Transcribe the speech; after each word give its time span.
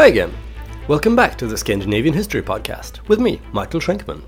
Hi 0.00 0.06
again. 0.06 0.32
Welcome 0.88 1.14
back 1.14 1.36
to 1.36 1.46
the 1.46 1.58
Scandinavian 1.58 2.14
History 2.14 2.40
Podcast 2.40 3.06
with 3.06 3.20
me, 3.20 3.38
Mikael 3.52 3.82
Shainkman. 3.82 4.22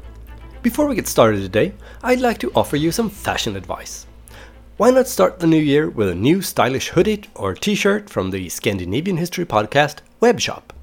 Before 0.61 0.87
we 0.87 0.95
get 0.95 1.09
started 1.09 1.41
today, 1.41 1.73
I'd 2.03 2.21
like 2.21 2.37
to 2.41 2.53
offer 2.55 2.77
you 2.77 2.93
some 2.93 3.09
fashion 3.09 3.57
advice. 3.57 4.07
Why 4.77 4.91
not 4.91 5.09
start 5.09 5.39
the 5.39 5.47
new 5.47 5.57
year 5.57 5.89
with 5.89 6.11
a 6.11 6.15
new 6.15 6.43
stylish 6.43 6.91
hoodie 6.91 7.25
or 7.35 7.55
t 7.55 7.75
shirt 7.75 8.11
from 8.11 8.31
the 8.31 8.51
Scandinavian 8.51 9.17
History 9.17 9.47
Podcast 9.47 10.01
web 10.21 10.41
shop? 10.41 10.75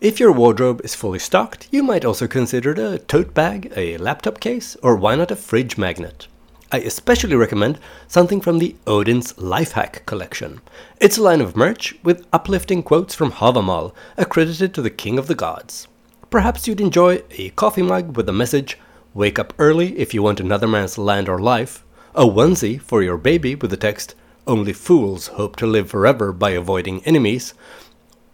If 0.00 0.20
your 0.20 0.30
wardrobe 0.30 0.80
is 0.84 0.94
fully 0.94 1.18
stocked, 1.18 1.66
you 1.72 1.82
might 1.82 2.04
also 2.04 2.28
consider 2.28 2.70
a 2.74 3.00
tote 3.00 3.34
bag, 3.34 3.72
a 3.74 3.98
laptop 3.98 4.38
case, 4.38 4.76
or 4.80 4.94
why 4.94 5.16
not 5.16 5.32
a 5.32 5.34
fridge 5.34 5.76
magnet. 5.76 6.28
I 6.72 6.78
especially 6.78 7.34
recommend 7.34 7.80
something 8.06 8.40
from 8.40 8.60
the 8.60 8.76
Odin's 8.86 9.32
Lifehack 9.32 10.06
collection. 10.06 10.60
It's 11.00 11.18
a 11.18 11.22
line 11.22 11.40
of 11.40 11.56
merch 11.56 11.96
with 12.04 12.24
uplifting 12.32 12.84
quotes 12.84 13.12
from 13.12 13.32
Havamal, 13.32 13.92
accredited 14.16 14.72
to 14.74 14.82
the 14.82 14.88
King 14.88 15.18
of 15.18 15.26
the 15.26 15.34
Gods. 15.34 15.88
Perhaps 16.30 16.68
you'd 16.68 16.80
enjoy 16.80 17.24
a 17.32 17.50
coffee 17.50 17.82
mug 17.82 18.16
with 18.16 18.26
the 18.26 18.32
message, 18.32 18.78
Wake 19.14 19.40
up 19.40 19.52
early 19.58 19.98
if 19.98 20.14
you 20.14 20.22
want 20.22 20.38
another 20.38 20.68
man's 20.68 20.96
land 20.96 21.28
or 21.28 21.40
life, 21.40 21.84
a 22.14 22.24
onesie 22.24 22.80
for 22.80 23.02
your 23.02 23.16
baby 23.16 23.56
with 23.56 23.72
the 23.72 23.76
text, 23.76 24.14
Only 24.46 24.72
fools 24.72 25.26
hope 25.26 25.56
to 25.56 25.66
live 25.66 25.90
forever 25.90 26.32
by 26.32 26.50
avoiding 26.50 27.04
enemies, 27.04 27.52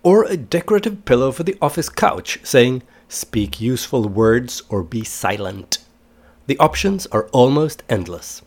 or 0.03 0.25
a 0.25 0.37
decorative 0.37 1.07
pillow 1.07 1.33
for 1.33 1.43
the 1.43 1.57
office 1.63 1.89
couch 1.89 2.41
saying, 2.43 2.83
Speak 3.09 3.63
useful 3.63 4.07
words 4.07 4.63
or 4.69 4.83
be 4.83 5.05
silent. 5.05 5.79
The 6.47 6.59
options 6.59 7.07
are 7.07 7.29
almost 7.33 7.83
endless. 7.89 8.41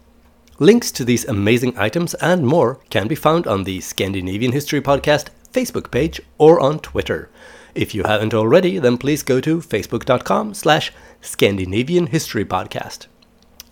Links 0.57 0.89
to 0.91 1.03
these 1.03 1.25
amazing 1.25 1.77
items 1.77 2.13
and 2.15 2.47
more 2.47 2.79
can 2.89 3.09
be 3.09 3.15
found 3.15 3.45
on 3.45 3.65
the 3.65 3.81
Scandinavian 3.81 4.53
History 4.53 4.79
Podcast 4.79 5.27
Facebook 5.51 5.91
page 5.91 6.21
or 6.37 6.61
on 6.61 6.79
Twitter. 6.79 7.29
If 7.75 7.93
you 7.93 8.03
haven't 8.03 8.33
already, 8.33 8.79
then 8.79 8.97
please 8.97 9.21
go 9.21 9.41
to 9.41 9.59
facebook.com 9.59 10.53
slash 10.53 10.93
Scandinavian 11.19 12.07
History 12.07 12.45
Podcast. 12.45 13.07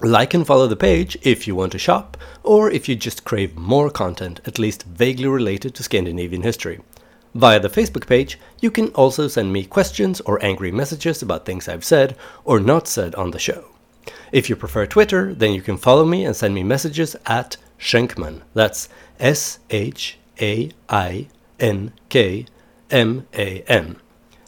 Like 0.02 0.34
and 0.34 0.46
follow 0.46 0.68
the 0.68 0.76
page 0.76 1.18
if 1.22 1.48
you 1.48 1.56
want 1.56 1.72
to 1.72 1.80
shop, 1.80 2.18
or 2.44 2.70
if 2.70 2.90
you 2.90 2.96
just 2.96 3.24
crave 3.24 3.56
more 3.56 3.90
content, 3.90 4.42
at 4.46 4.60
least 4.60 4.84
vaguely 4.84 5.28
related 5.28 5.74
to 5.76 5.84
Scandinavian 5.84 6.44
history. 6.44 6.82
Via 7.34 7.62
the 7.62 7.70
Facebook 7.70 8.08
page, 8.08 8.38
you 8.60 8.72
can 8.72 8.90
also 8.90 9.30
send 9.30 9.54
me 9.54 9.64
questions 9.64 10.20
or 10.22 10.44
angry 10.44 10.72
messages 10.72 11.22
about 11.22 11.46
things 11.46 11.70
I've 11.70 11.86
said 11.86 12.18
or 12.44 12.60
not 12.60 12.90
said 12.90 13.16
on 13.16 13.32
the 13.32 13.40
show. 13.40 13.70
If 14.32 14.50
you 14.50 14.56
prefer 14.56 14.86
Twitter, 14.86 15.34
then 15.34 15.54
you 15.54 15.62
can 15.62 15.78
follow 15.78 16.06
me 16.06 16.26
and 16.26 16.36
send 16.36 16.54
me 16.54 16.64
messages 16.64 17.16
at 17.26 17.58
Shainkman. 17.80 18.42
That's 18.54 18.90
S 19.20 19.60
H 19.70 20.18
A 20.42 20.72
I 20.90 21.28
N 21.60 21.94
K 22.10 22.46
M 22.92 23.28
A 23.34 23.62
N. 23.68 23.98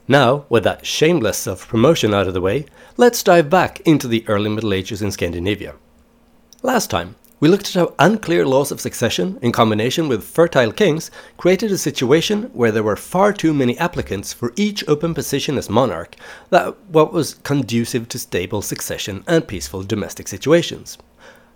Now, 0.07 0.45
with 0.49 0.63
that 0.63 0.85
shameless 0.85 1.37
self 1.37 1.67
promotion 1.67 2.13
out 2.13 2.27
of 2.27 2.33
the 2.33 2.41
way, 2.41 2.65
let's 2.97 3.23
dive 3.23 3.49
back 3.49 3.79
into 3.81 4.07
the 4.07 4.27
early 4.27 4.49
Middle 4.49 4.73
Ages 4.73 5.01
in 5.01 5.11
Scandinavia. 5.11 5.75
Last 6.61 6.89
time, 6.89 7.15
we 7.39 7.47
looked 7.47 7.67
at 7.67 7.75
how 7.75 7.93
unclear 7.99 8.45
laws 8.45 8.71
of 8.71 8.81
succession, 8.81 9.39
in 9.41 9.51
combination 9.51 10.09
with 10.09 10.23
fertile 10.23 10.73
kings, 10.73 11.09
created 11.37 11.71
a 11.71 11.77
situation 11.77 12.43
where 12.53 12.71
there 12.71 12.83
were 12.83 12.97
far 12.97 13.31
too 13.31 13.53
many 13.53 13.77
applicants 13.77 14.33
for 14.33 14.51
each 14.57 14.85
open 14.89 15.13
position 15.13 15.57
as 15.57 15.69
monarch, 15.69 16.15
that 16.49 16.77
what 16.87 17.13
was 17.13 17.35
conducive 17.35 18.09
to 18.09 18.19
stable 18.19 18.61
succession 18.61 19.23
and 19.25 19.47
peaceful 19.47 19.83
domestic 19.83 20.27
situations. 20.27 20.97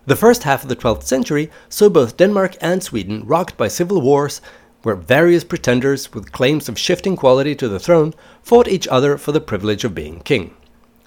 The 0.06 0.16
first 0.16 0.44
half 0.44 0.62
of 0.62 0.68
the 0.68 0.76
12th 0.76 1.02
century 1.02 1.50
saw 1.68 1.90
both 1.90 2.16
Denmark 2.16 2.56
and 2.60 2.82
Sweden 2.82 3.22
rocked 3.26 3.56
by 3.58 3.68
civil 3.68 4.00
wars, 4.00 4.40
where 4.82 4.94
various 4.94 5.44
pretenders 5.44 6.12
with 6.12 6.32
claims 6.32 6.68
of 6.68 6.78
shifting 6.78 7.16
quality 7.16 7.54
to 7.56 7.68
the 7.68 7.80
throne 7.80 8.14
fought 8.42 8.68
each 8.68 8.88
other 8.88 9.18
for 9.18 9.32
the 9.32 9.40
privilege 9.40 9.84
of 9.84 9.94
being 9.94 10.20
king. 10.20 10.54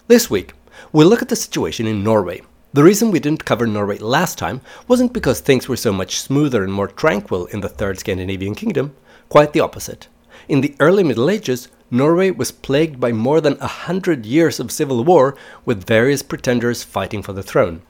This 0.07 0.29
week, 0.29 0.53
we'll 0.91 1.07
look 1.07 1.21
at 1.21 1.29
the 1.29 1.35
situation 1.35 1.85
in 1.85 2.03
Norway, 2.03 2.41
the 2.77 2.83
reason 2.83 3.09
we 3.09 3.19
didn't 3.19 3.43
cover 3.43 3.65
Norway 3.65 3.97
last 3.97 4.37
time 4.37 4.61
wasn't 4.87 5.11
because 5.11 5.39
things 5.39 5.67
were 5.67 5.75
so 5.75 5.91
much 5.91 6.19
smoother 6.19 6.63
and 6.63 6.71
more 6.71 6.87
tranquil 6.87 7.47
in 7.47 7.61
the 7.61 7.69
Third 7.69 7.97
Scandinavian 7.97 8.53
Kingdom, 8.53 8.95
quite 9.29 9.51
the 9.53 9.61
opposite. 9.61 10.07
In 10.47 10.61
the 10.61 10.75
early 10.79 11.03
Middle 11.03 11.27
Ages, 11.27 11.69
Norway 11.89 12.29
was 12.29 12.51
plagued 12.51 12.99
by 12.99 13.11
more 13.11 13.41
than 13.41 13.57
a 13.59 13.65
hundred 13.65 14.27
years 14.27 14.59
of 14.59 14.71
civil 14.71 15.03
war, 15.03 15.35
with 15.65 15.87
various 15.87 16.21
pretenders 16.21 16.83
fighting 16.83 17.23
for 17.23 17.33
the 17.33 17.41
throne. 17.41 17.81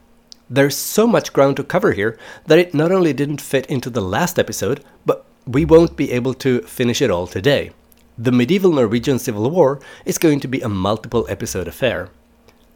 There's 0.48 0.74
so 0.74 1.06
much 1.06 1.34
ground 1.34 1.58
to 1.58 1.64
cover 1.64 1.92
here 1.92 2.18
that 2.46 2.58
it 2.58 2.72
not 2.72 2.90
only 2.90 3.12
didn't 3.12 3.42
fit 3.42 3.66
into 3.66 3.90
the 3.90 4.00
last 4.00 4.38
episode, 4.38 4.82
but 5.04 5.26
we 5.46 5.66
won't 5.66 5.98
be 5.98 6.12
able 6.12 6.32
to 6.32 6.62
finish 6.62 7.02
it 7.02 7.10
all 7.10 7.26
today. 7.26 7.72
The 8.16 8.32
medieval 8.32 8.72
Norwegian 8.72 9.18
Civil 9.18 9.50
War 9.50 9.80
is 10.06 10.16
going 10.16 10.40
to 10.40 10.48
be 10.48 10.62
a 10.62 10.68
multiple 10.70 11.26
episode 11.28 11.68
affair. 11.68 12.08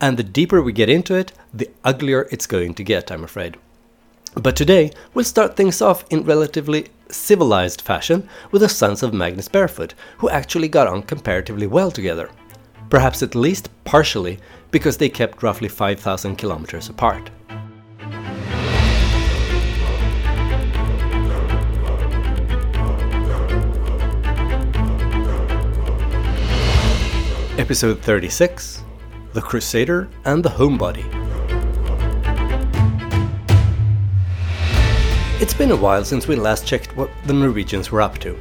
And 0.03 0.17
the 0.17 0.25
deeper 0.25 0.61
we 0.61 0.73
get 0.73 0.89
into 0.89 1.15
it, 1.15 1.33
the 1.55 1.71
uglier 1.85 2.27
it's 2.33 2.49
going 2.49 2.75
to 2.75 2.83
get, 2.83 3.13
I'm 3.13 3.23
afraid. 3.23 3.57
But 4.35 4.57
today, 4.57 4.91
we'll 5.15 5.25
start 5.25 5.55
things 5.55 5.81
off 5.81 6.05
in 6.11 6.25
relatively 6.25 6.89
civilized 7.09 7.81
fashion 7.81 8.29
with 8.51 8.63
the 8.63 8.69
sons 8.69 9.05
of 9.05 9.15
Magnus 9.15 9.47
Barefoot, 9.47 9.95
who 10.19 10.29
actually 10.29 10.67
got 10.67 10.89
on 10.89 11.05
comparatively 11.05 11.69
well 11.69 11.93
together. 11.93 12.31
Perhaps 12.91 13.23
at 13.23 13.37
least 13.37 13.69
partially 13.85 14.41
because 14.73 14.97
they 14.97 15.09
kept 15.09 15.41
roughly 15.41 15.69
5,000 15.69 16.35
kilometers 16.35 16.89
apart. 16.89 17.31
Episode 27.57 28.01
36 28.01 28.82
the 29.33 29.41
Crusader, 29.41 30.09
and 30.25 30.45
the 30.45 30.51
Homebody. 30.51 31.05
It's 35.41 35.55
been 35.55 35.71
a 35.71 35.77
while 35.77 36.05
since 36.05 36.29
we 36.29 36.37
last 36.37 36.67
checked 36.67 36.97
what 36.97 37.11
the 37.27 37.33
Norwegians 37.33 37.91
were 37.91 38.03
up 38.03 38.19
to. 38.19 38.35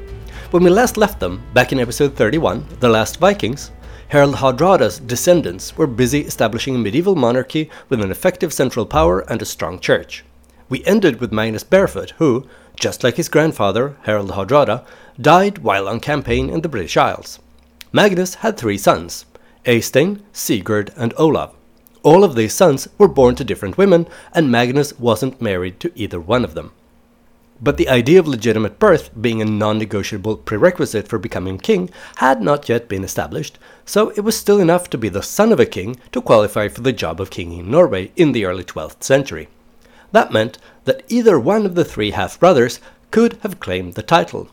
When 0.51 0.63
we 0.63 0.69
last 0.69 0.97
left 0.97 1.19
them, 1.19 1.41
back 1.53 1.71
in 1.71 1.79
episode 1.79 2.15
31, 2.15 2.65
The 2.81 2.89
Last 2.89 3.17
Vikings, 3.17 3.71
Harald 4.09 4.35
Hardrada's 4.35 4.99
descendants 4.99 5.77
were 5.77 5.87
busy 5.87 6.21
establishing 6.21 6.75
a 6.75 6.79
medieval 6.79 7.15
monarchy 7.15 7.69
with 7.87 8.01
an 8.01 8.11
effective 8.11 8.51
central 8.51 8.85
power 8.85 9.21
and 9.21 9.41
a 9.41 9.45
strong 9.45 9.79
church. 9.79 10.25
We 10.67 10.83
ended 10.83 11.21
with 11.21 11.31
Magnus 11.31 11.63
Barefoot, 11.63 12.11
who, 12.17 12.45
just 12.75 13.01
like 13.01 13.15
his 13.15 13.29
grandfather, 13.29 13.95
Harald 14.03 14.31
Hardrada, 14.31 14.85
died 15.19 15.59
while 15.59 15.87
on 15.87 16.01
campaign 16.01 16.49
in 16.49 16.61
the 16.61 16.69
British 16.69 16.97
Isles. 16.97 17.39
Magnus 17.93 18.35
had 18.35 18.57
three 18.57 18.77
sons 18.77 19.25
Eystein, 19.65 20.21
Sigurd, 20.33 20.91
and 20.97 21.13
Olav. 21.17 21.53
All 22.03 22.23
of 22.23 22.35
these 22.35 22.53
sons 22.53 22.87
were 22.97 23.07
born 23.07 23.35
to 23.35 23.43
different 23.43 23.77
women, 23.77 24.07
and 24.33 24.51
Magnus 24.51 24.97
wasn't 24.97 25.41
married 25.41 25.79
to 25.81 25.91
either 25.95 26.19
one 26.19 26.43
of 26.43 26.55
them. 26.55 26.71
But 27.61 27.77
the 27.77 27.89
idea 27.89 28.19
of 28.19 28.27
legitimate 28.27 28.79
birth 28.79 29.11
being 29.21 29.39
a 29.39 29.45
non 29.45 29.77
negotiable 29.77 30.37
prerequisite 30.37 31.07
for 31.07 31.19
becoming 31.19 31.59
king 31.59 31.91
had 32.15 32.41
not 32.41 32.69
yet 32.69 32.89
been 32.89 33.03
established, 33.03 33.59
so 33.85 34.09
it 34.15 34.21
was 34.21 34.35
still 34.35 34.59
enough 34.59 34.89
to 34.89 34.97
be 34.97 35.09
the 35.09 35.21
son 35.21 35.51
of 35.51 35.59
a 35.59 35.67
king 35.67 35.97
to 36.11 36.23
qualify 36.23 36.67
for 36.67 36.81
the 36.81 36.91
job 36.91 37.21
of 37.21 37.29
king 37.29 37.51
in 37.51 37.69
Norway 37.69 38.11
in 38.15 38.31
the 38.31 38.45
early 38.45 38.63
12th 38.63 39.03
century. 39.03 39.47
That 40.11 40.33
meant 40.33 40.57
that 40.85 41.03
either 41.07 41.39
one 41.39 41.67
of 41.67 41.75
the 41.75 41.85
three 41.85 42.11
half 42.11 42.39
brothers 42.39 42.79
could 43.11 43.37
have 43.43 43.59
claimed 43.59 43.93
the 43.93 44.01
title. 44.01 44.49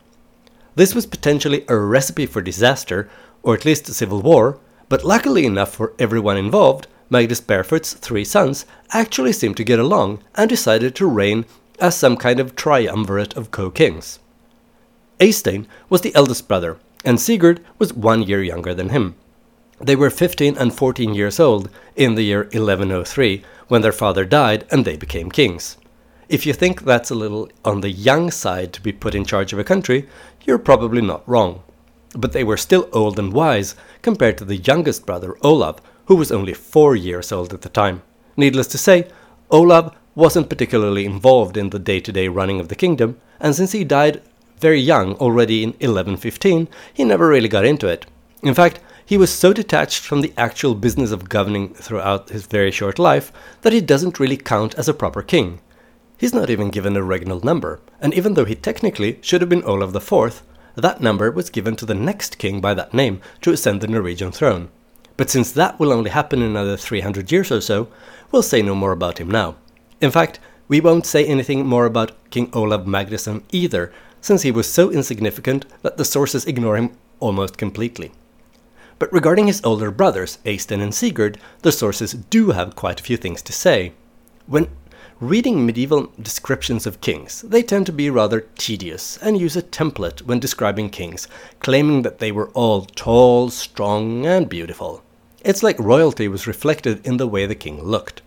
This 0.75 0.93
was 0.93 1.07
potentially 1.07 1.65
a 1.67 1.75
recipe 1.77 2.27
for 2.27 2.43
disaster, 2.43 3.09
or 3.41 3.55
at 3.55 3.65
least 3.65 3.87
civil 3.87 4.21
war, 4.21 4.59
but 4.89 5.05
luckily 5.05 5.45
enough 5.45 5.75
for 5.75 5.93
everyone 5.99 6.35
involved, 6.35 6.87
Magnus 7.11 7.41
Barefoot's 7.41 7.93
three 7.93 8.25
sons 8.25 8.65
actually 8.91 9.33
seemed 9.33 9.57
to 9.57 9.63
get 9.63 9.79
along 9.79 10.21
and 10.35 10.49
decided 10.49 10.95
to 10.95 11.07
reign 11.07 11.45
as 11.79 11.95
some 11.95 12.17
kind 12.17 12.39
of 12.39 12.55
triumvirate 12.55 13.37
of 13.37 13.51
co-kings. 13.51 14.19
Eystein 15.19 15.65
was 15.89 16.01
the 16.01 16.13
eldest 16.15 16.47
brother, 16.47 16.77
and 17.05 17.19
Sigurd 17.19 17.61
was 17.77 17.93
one 17.93 18.23
year 18.23 18.43
younger 18.43 18.73
than 18.73 18.89
him. 18.89 19.15
They 19.79 19.95
were 19.95 20.09
15 20.09 20.57
and 20.57 20.73
14 20.73 21.13
years 21.13 21.39
old 21.39 21.69
in 21.95 22.15
the 22.15 22.23
year 22.23 22.43
1103 22.43 23.43
when 23.67 23.81
their 23.81 23.91
father 23.91 24.25
died 24.25 24.65
and 24.71 24.83
they 24.83 24.97
became 24.97 25.31
kings. 25.31 25.77
If 26.27 26.45
you 26.45 26.53
think 26.53 26.81
that's 26.81 27.09
a 27.09 27.15
little 27.15 27.49
on 27.63 27.81
the 27.81 27.91
young 27.91 28.29
side 28.29 28.73
to 28.73 28.81
be 28.81 28.91
put 28.91 29.15
in 29.15 29.25
charge 29.25 29.53
of 29.53 29.59
a 29.59 29.63
country, 29.63 30.07
you're 30.45 30.59
probably 30.59 31.01
not 31.01 31.27
wrong 31.27 31.63
but 32.15 32.33
they 32.33 32.43
were 32.43 32.57
still 32.57 32.89
old 32.91 33.19
and 33.19 33.33
wise 33.33 33.75
compared 34.01 34.37
to 34.37 34.45
the 34.45 34.57
youngest 34.57 35.05
brother, 35.05 35.35
Olav, 35.41 35.81
who 36.05 36.15
was 36.15 36.31
only 36.31 36.53
four 36.53 36.95
years 36.95 37.31
old 37.31 37.53
at 37.53 37.61
the 37.61 37.69
time. 37.69 38.01
Needless 38.35 38.67
to 38.67 38.77
say, 38.77 39.07
Olav 39.51 39.95
wasn't 40.15 40.49
particularly 40.49 41.05
involved 41.05 41.55
in 41.55 41.69
the 41.69 41.79
day 41.79 41.99
to 41.99 42.11
day 42.11 42.27
running 42.27 42.59
of 42.59 42.67
the 42.67 42.75
kingdom, 42.75 43.19
and 43.39 43.55
since 43.55 43.71
he 43.71 43.83
died 43.83 44.21
very 44.59 44.79
young, 44.79 45.13
already 45.15 45.63
in 45.63 45.69
1115, 45.69 46.67
he 46.93 47.03
never 47.03 47.27
really 47.27 47.47
got 47.47 47.65
into 47.65 47.87
it. 47.87 48.05
In 48.43 48.53
fact, 48.53 48.79
he 49.05 49.17
was 49.17 49.33
so 49.33 49.53
detached 49.53 50.03
from 50.03 50.21
the 50.21 50.33
actual 50.37 50.75
business 50.75 51.11
of 51.11 51.29
governing 51.29 51.73
throughout 51.73 52.29
his 52.29 52.45
very 52.45 52.71
short 52.71 52.99
life 52.99 53.31
that 53.61 53.73
he 53.73 53.81
doesn't 53.81 54.19
really 54.19 54.37
count 54.37 54.75
as 54.75 54.87
a 54.87 54.93
proper 54.93 55.21
king. 55.21 55.61
He's 56.17 56.33
not 56.33 56.49
even 56.49 56.69
given 56.69 56.97
a 56.97 57.01
regnal 57.01 57.43
number, 57.43 57.79
and 58.01 58.13
even 58.13 58.33
though 58.33 58.45
he 58.45 58.55
technically 58.55 59.19
should 59.21 59.41
have 59.41 59.49
been 59.49 59.63
Olav 59.63 59.95
IV, 59.95 60.43
that 60.79 61.01
number 61.01 61.31
was 61.31 61.49
given 61.49 61.75
to 61.77 61.85
the 61.85 61.93
next 61.93 62.37
king 62.37 62.61
by 62.61 62.73
that 62.73 62.93
name 62.93 63.21
to 63.41 63.51
ascend 63.51 63.81
the 63.81 63.87
Norwegian 63.87 64.31
throne. 64.31 64.69
But 65.17 65.29
since 65.29 65.51
that 65.51 65.79
will 65.79 65.91
only 65.91 66.11
happen 66.11 66.41
in 66.41 66.51
another 66.51 66.77
300 66.77 67.31
years 67.31 67.51
or 67.51 67.61
so, 67.61 67.89
we'll 68.31 68.41
say 68.41 68.61
no 68.61 68.73
more 68.75 68.91
about 68.91 69.19
him 69.19 69.29
now. 69.29 69.55
In 69.99 70.11
fact, 70.11 70.39
we 70.67 70.79
won't 70.79 71.05
say 71.05 71.25
anything 71.25 71.65
more 71.65 71.85
about 71.85 72.13
King 72.29 72.49
Olav 72.53 72.85
Magnusson 72.85 73.43
either, 73.51 73.91
since 74.21 74.43
he 74.43 74.51
was 74.51 74.71
so 74.71 74.89
insignificant 74.91 75.65
that 75.81 75.97
the 75.97 76.05
sources 76.05 76.45
ignore 76.45 76.77
him 76.77 76.91
almost 77.19 77.57
completely. 77.57 78.11
But 78.99 79.11
regarding 79.11 79.47
his 79.47 79.61
older 79.63 79.91
brothers, 79.91 80.37
Eystein 80.45 80.81
and 80.81 80.93
Sigurd, 80.93 81.37
the 81.63 81.71
sources 81.71 82.13
do 82.13 82.51
have 82.51 82.75
quite 82.75 82.99
a 82.99 83.03
few 83.03 83.17
things 83.17 83.41
to 83.41 83.53
say. 83.53 83.93
When 84.45 84.69
reading 85.21 85.65
medieval 85.65 86.09
descriptions 86.21 86.87
of 86.87 87.01
kings, 87.01 87.41
they 87.41 87.61
tend 87.61 87.85
to 87.85 87.91
be 87.91 88.09
rather 88.09 88.39
tedious 88.57 89.17
and 89.17 89.37
use 89.37 89.57
a 89.57 89.61
template 89.61 90.21
when 90.21 90.39
describing 90.39 90.89
kings, 90.89 91.27
claiming 91.59 92.03
that 92.03 92.19
they 92.19 92.31
were 92.31 92.47
all 92.51 92.85
tall, 92.85 93.49
strong, 93.49 94.25
and 94.25 94.47
beautiful. 94.47 95.03
It's 95.43 95.61
like 95.61 95.77
royalty 95.77 96.29
was 96.29 96.47
reflected 96.47 97.05
in 97.05 97.17
the 97.17 97.27
way 97.27 97.45
the 97.45 97.53
king 97.55 97.83
looked. 97.83 98.21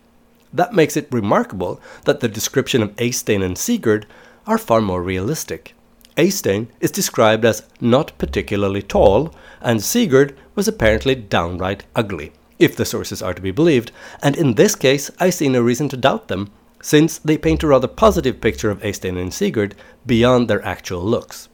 That 0.53 0.75
makes 0.75 0.95
it 0.95 1.07
remarkable 1.09 1.81
that 2.05 2.19
the 2.19 2.27
description 2.27 2.83
of 2.83 2.95
Eystein 2.97 3.43
and 3.43 3.57
Sigurd 3.57 4.05
are 4.45 4.59
far 4.59 4.79
more 4.79 5.01
realistic. 5.01 5.73
Eystein 6.15 6.67
is 6.79 6.91
described 6.91 7.43
as 7.43 7.63
not 7.81 8.15
particularly 8.19 8.83
tall, 8.83 9.33
and 9.61 9.81
Sigurd 9.81 10.37
was 10.53 10.67
apparently 10.67 11.15
downright 11.15 11.85
ugly, 11.95 12.33
if 12.59 12.75
the 12.75 12.85
sources 12.85 13.23
are 13.23 13.33
to 13.33 13.41
be 13.41 13.49
believed, 13.49 13.91
and 14.21 14.35
in 14.35 14.53
this 14.53 14.75
case 14.75 15.09
I 15.19 15.31
see 15.31 15.49
no 15.49 15.61
reason 15.61 15.89
to 15.89 15.97
doubt 15.97 16.27
them, 16.27 16.51
since 16.83 17.17
they 17.17 17.37
paint 17.37 17.63
a 17.63 17.67
rather 17.67 17.87
positive 17.87 18.41
picture 18.41 18.69
of 18.69 18.81
Eystein 18.81 19.17
and 19.17 19.33
Sigurd 19.33 19.73
beyond 20.05 20.49
their 20.49 20.63
actual 20.65 21.01
looks. 21.01 21.47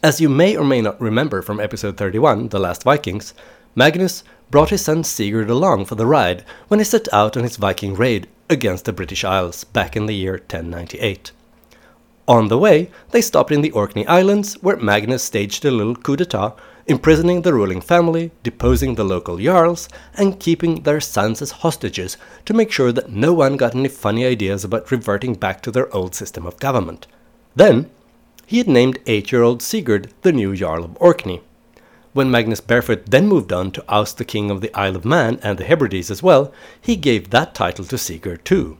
As 0.00 0.20
you 0.20 0.28
may 0.28 0.56
or 0.56 0.64
may 0.64 0.80
not 0.80 1.00
remember 1.00 1.42
from 1.42 1.58
episode 1.58 1.96
31, 1.96 2.50
The 2.50 2.60
Last 2.60 2.84
Vikings, 2.84 3.34
Magnus 3.74 4.22
brought 4.48 4.70
his 4.70 4.82
son 4.82 5.02
Sigurd 5.02 5.50
along 5.50 5.86
for 5.86 5.96
the 5.96 6.06
ride 6.06 6.44
when 6.68 6.78
he 6.78 6.84
set 6.84 7.12
out 7.12 7.36
on 7.36 7.42
his 7.42 7.56
Viking 7.56 7.94
raid 7.94 8.28
against 8.48 8.84
the 8.84 8.92
British 8.92 9.24
Isles 9.24 9.64
back 9.64 9.96
in 9.96 10.06
the 10.06 10.14
year 10.14 10.34
1098. 10.34 11.32
On 12.28 12.46
the 12.46 12.58
way, 12.58 12.90
they 13.10 13.20
stopped 13.20 13.50
in 13.50 13.60
the 13.60 13.72
Orkney 13.72 14.06
Islands, 14.06 14.54
where 14.62 14.76
Magnus 14.76 15.24
staged 15.24 15.64
a 15.64 15.72
little 15.72 15.96
coup 15.96 16.14
d'etat, 16.14 16.54
imprisoning 16.88 17.42
the 17.42 17.52
ruling 17.52 17.82
family, 17.82 18.30
deposing 18.42 18.94
the 18.94 19.04
local 19.04 19.36
jarls, 19.36 19.90
and 20.14 20.40
keeping 20.40 20.82
their 20.82 21.00
sons 21.00 21.42
as 21.42 21.50
hostages 21.50 22.16
to 22.46 22.54
make 22.54 22.72
sure 22.72 22.92
that 22.92 23.10
no 23.10 23.34
one 23.34 23.58
got 23.58 23.74
any 23.74 23.88
funny 23.88 24.24
ideas 24.24 24.64
about 24.64 24.90
reverting 24.90 25.34
back 25.34 25.60
to 25.60 25.70
their 25.70 25.94
old 25.94 26.14
system 26.14 26.46
of 26.46 26.58
government. 26.58 27.06
Then, 27.54 27.90
he 28.46 28.56
had 28.56 28.68
named 28.68 28.98
eight 29.06 29.30
year 29.30 29.42
old 29.42 29.60
Sigurd 29.60 30.10
the 30.22 30.32
new 30.32 30.56
Jarl 30.56 30.84
of 30.84 30.96
Orkney. 30.98 31.42
When 32.14 32.30
Magnus 32.30 32.62
Barefoot 32.62 33.04
then 33.06 33.28
moved 33.28 33.52
on 33.52 33.70
to 33.72 33.84
oust 33.86 34.16
the 34.16 34.24
king 34.24 34.50
of 34.50 34.62
the 34.62 34.74
Isle 34.74 34.96
of 34.96 35.04
Man 35.04 35.38
and 35.42 35.58
the 35.58 35.64
Hebrides 35.64 36.10
as 36.10 36.22
well, 36.22 36.50
he 36.80 36.96
gave 36.96 37.28
that 37.30 37.54
title 37.54 37.84
to 37.84 37.98
Sigurd 37.98 38.46
too. 38.46 38.78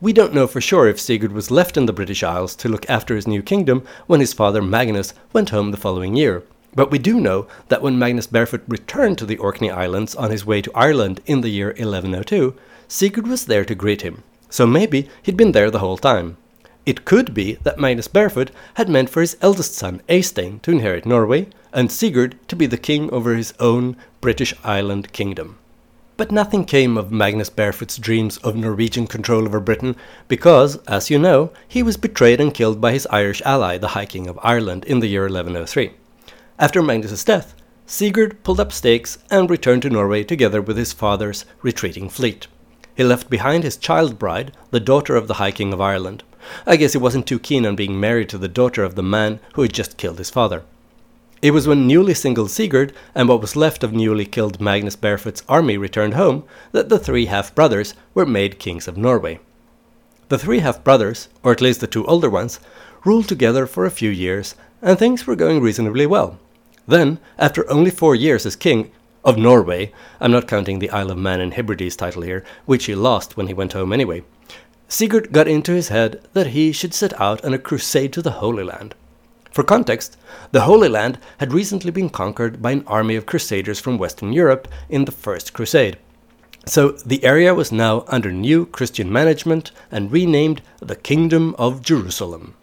We 0.00 0.12
don't 0.12 0.32
know 0.32 0.46
for 0.46 0.60
sure 0.60 0.86
if 0.86 1.00
Sigurd 1.00 1.32
was 1.32 1.50
left 1.50 1.76
in 1.76 1.86
the 1.86 1.92
British 1.92 2.22
Isles 2.22 2.54
to 2.56 2.68
look 2.68 2.88
after 2.88 3.16
his 3.16 3.26
new 3.26 3.42
kingdom 3.42 3.84
when 4.06 4.20
his 4.20 4.32
father 4.32 4.62
Magnus 4.62 5.14
went 5.32 5.50
home 5.50 5.72
the 5.72 5.76
following 5.76 6.16
year, 6.16 6.44
but 6.74 6.90
we 6.90 6.98
do 6.98 7.20
know 7.20 7.46
that 7.68 7.82
when 7.82 7.98
Magnus 7.98 8.26
Barefoot 8.26 8.62
returned 8.66 9.18
to 9.18 9.26
the 9.26 9.38
Orkney 9.38 9.70
Islands 9.70 10.14
on 10.14 10.30
his 10.30 10.46
way 10.46 10.62
to 10.62 10.72
Ireland 10.74 11.20
in 11.26 11.42
the 11.42 11.50
year 11.50 11.68
1102, 11.68 12.54
Sigurd 12.88 13.26
was 13.26 13.46
there 13.46 13.64
to 13.64 13.74
greet 13.74 14.02
him, 14.02 14.22
so 14.48 14.66
maybe 14.66 15.08
he'd 15.22 15.36
been 15.36 15.52
there 15.52 15.70
the 15.70 15.80
whole 15.80 15.98
time. 15.98 16.36
It 16.84 17.04
could 17.04 17.32
be 17.32 17.54
that 17.62 17.78
Magnus 17.78 18.08
Barefoot 18.08 18.50
had 18.74 18.88
meant 18.88 19.08
for 19.08 19.20
his 19.20 19.36
eldest 19.40 19.74
son 19.74 20.02
Eystein 20.08 20.60
to 20.62 20.72
inherit 20.72 21.06
Norway, 21.06 21.46
and 21.72 21.92
Sigurd 21.92 22.36
to 22.48 22.56
be 22.56 22.66
the 22.66 22.76
king 22.76 23.08
over 23.10 23.34
his 23.34 23.54
own 23.60 23.96
British 24.20 24.54
island 24.64 25.12
kingdom. 25.12 25.58
But 26.16 26.32
nothing 26.32 26.64
came 26.64 26.98
of 26.98 27.12
Magnus 27.12 27.50
Barefoot's 27.50 27.98
dreams 27.98 28.36
of 28.38 28.56
Norwegian 28.56 29.06
control 29.06 29.44
over 29.44 29.60
Britain 29.60 29.96
because, 30.26 30.76
as 30.86 31.08
you 31.08 31.18
know, 31.18 31.52
he 31.68 31.82
was 31.82 31.96
betrayed 31.96 32.40
and 32.40 32.52
killed 32.52 32.80
by 32.80 32.92
his 32.92 33.06
Irish 33.10 33.40
ally, 33.44 33.78
the 33.78 33.88
High 33.88 34.06
King 34.06 34.26
of 34.26 34.38
Ireland, 34.42 34.84
in 34.84 35.00
the 35.00 35.06
year 35.06 35.22
1103. 35.22 35.92
After 36.62 36.80
Magnus's 36.80 37.24
death, 37.24 37.56
Sigurd 37.86 38.40
pulled 38.44 38.60
up 38.60 38.70
stakes 38.70 39.18
and 39.32 39.50
returned 39.50 39.82
to 39.82 39.90
Norway 39.90 40.22
together 40.22 40.62
with 40.62 40.76
his 40.76 40.92
father's 40.92 41.44
retreating 41.60 42.08
fleet. 42.08 42.46
He 42.94 43.02
left 43.02 43.28
behind 43.28 43.64
his 43.64 43.76
child 43.76 44.16
bride, 44.16 44.52
the 44.70 44.78
daughter 44.78 45.16
of 45.16 45.26
the 45.26 45.34
High 45.34 45.50
King 45.50 45.72
of 45.72 45.80
Ireland. 45.80 46.22
I 46.64 46.76
guess 46.76 46.92
he 46.92 46.98
wasn't 46.98 47.26
too 47.26 47.40
keen 47.40 47.66
on 47.66 47.74
being 47.74 47.98
married 47.98 48.28
to 48.28 48.38
the 48.38 48.46
daughter 48.46 48.84
of 48.84 48.94
the 48.94 49.02
man 49.02 49.40
who 49.54 49.62
had 49.62 49.72
just 49.72 49.96
killed 49.96 50.18
his 50.18 50.30
father. 50.30 50.62
It 51.42 51.50
was 51.50 51.66
when 51.66 51.88
newly 51.88 52.14
single 52.14 52.46
Sigurd 52.46 52.92
and 53.12 53.28
what 53.28 53.40
was 53.40 53.56
left 53.56 53.82
of 53.82 53.92
newly 53.92 54.24
killed 54.24 54.60
Magnus 54.60 54.94
Barefoot's 54.94 55.42
army 55.48 55.76
returned 55.76 56.14
home 56.14 56.44
that 56.70 56.88
the 56.88 56.98
three 57.00 57.26
half 57.26 57.52
brothers 57.56 57.94
were 58.14 58.24
made 58.24 58.60
kings 58.60 58.86
of 58.86 58.96
Norway. 58.96 59.40
The 60.28 60.38
three 60.38 60.60
half 60.60 60.84
brothers, 60.84 61.26
or 61.42 61.50
at 61.50 61.60
least 61.60 61.80
the 61.80 61.88
two 61.88 62.06
older 62.06 62.30
ones, 62.30 62.60
ruled 63.04 63.26
together 63.26 63.66
for 63.66 63.84
a 63.84 63.90
few 63.90 64.10
years, 64.10 64.54
and 64.80 64.96
things 64.96 65.26
were 65.26 65.34
going 65.34 65.60
reasonably 65.60 66.06
well. 66.06 66.38
Then, 66.86 67.18
after 67.38 67.70
only 67.70 67.90
four 67.90 68.14
years 68.14 68.44
as 68.46 68.56
king 68.56 68.90
of 69.24 69.38
Norway, 69.38 69.92
I'm 70.20 70.32
not 70.32 70.48
counting 70.48 70.78
the 70.78 70.90
Isle 70.90 71.12
of 71.12 71.18
Man 71.18 71.40
and 71.40 71.54
Hebrides 71.54 71.96
title 71.96 72.22
here, 72.22 72.44
which 72.66 72.86
he 72.86 72.94
lost 72.94 73.36
when 73.36 73.46
he 73.46 73.54
went 73.54 73.72
home 73.72 73.92
anyway, 73.92 74.24
Sigurd 74.92 75.32
got 75.32 75.48
into 75.48 75.72
his 75.72 75.88
head 75.88 76.20
that 76.34 76.48
he 76.48 76.70
should 76.70 76.92
set 76.92 77.18
out 77.18 77.42
on 77.46 77.54
a 77.54 77.58
crusade 77.58 78.12
to 78.12 78.20
the 78.20 78.42
Holy 78.42 78.62
Land. 78.62 78.94
For 79.50 79.64
context, 79.64 80.18
the 80.50 80.62
Holy 80.62 80.90
Land 80.90 81.18
had 81.38 81.54
recently 81.54 81.90
been 81.90 82.10
conquered 82.10 82.60
by 82.60 82.72
an 82.72 82.84
army 82.86 83.16
of 83.16 83.24
crusaders 83.24 83.80
from 83.80 83.96
Western 83.96 84.34
Europe 84.34 84.68
in 84.90 85.06
the 85.06 85.10
First 85.10 85.54
Crusade. 85.54 85.96
So 86.66 86.90
the 86.90 87.24
area 87.24 87.54
was 87.54 87.72
now 87.72 88.04
under 88.06 88.30
new 88.30 88.66
Christian 88.66 89.10
management 89.10 89.72
and 89.90 90.12
renamed 90.12 90.60
the 90.80 90.94
Kingdom 90.94 91.54
of 91.58 91.80
Jerusalem. 91.80 92.54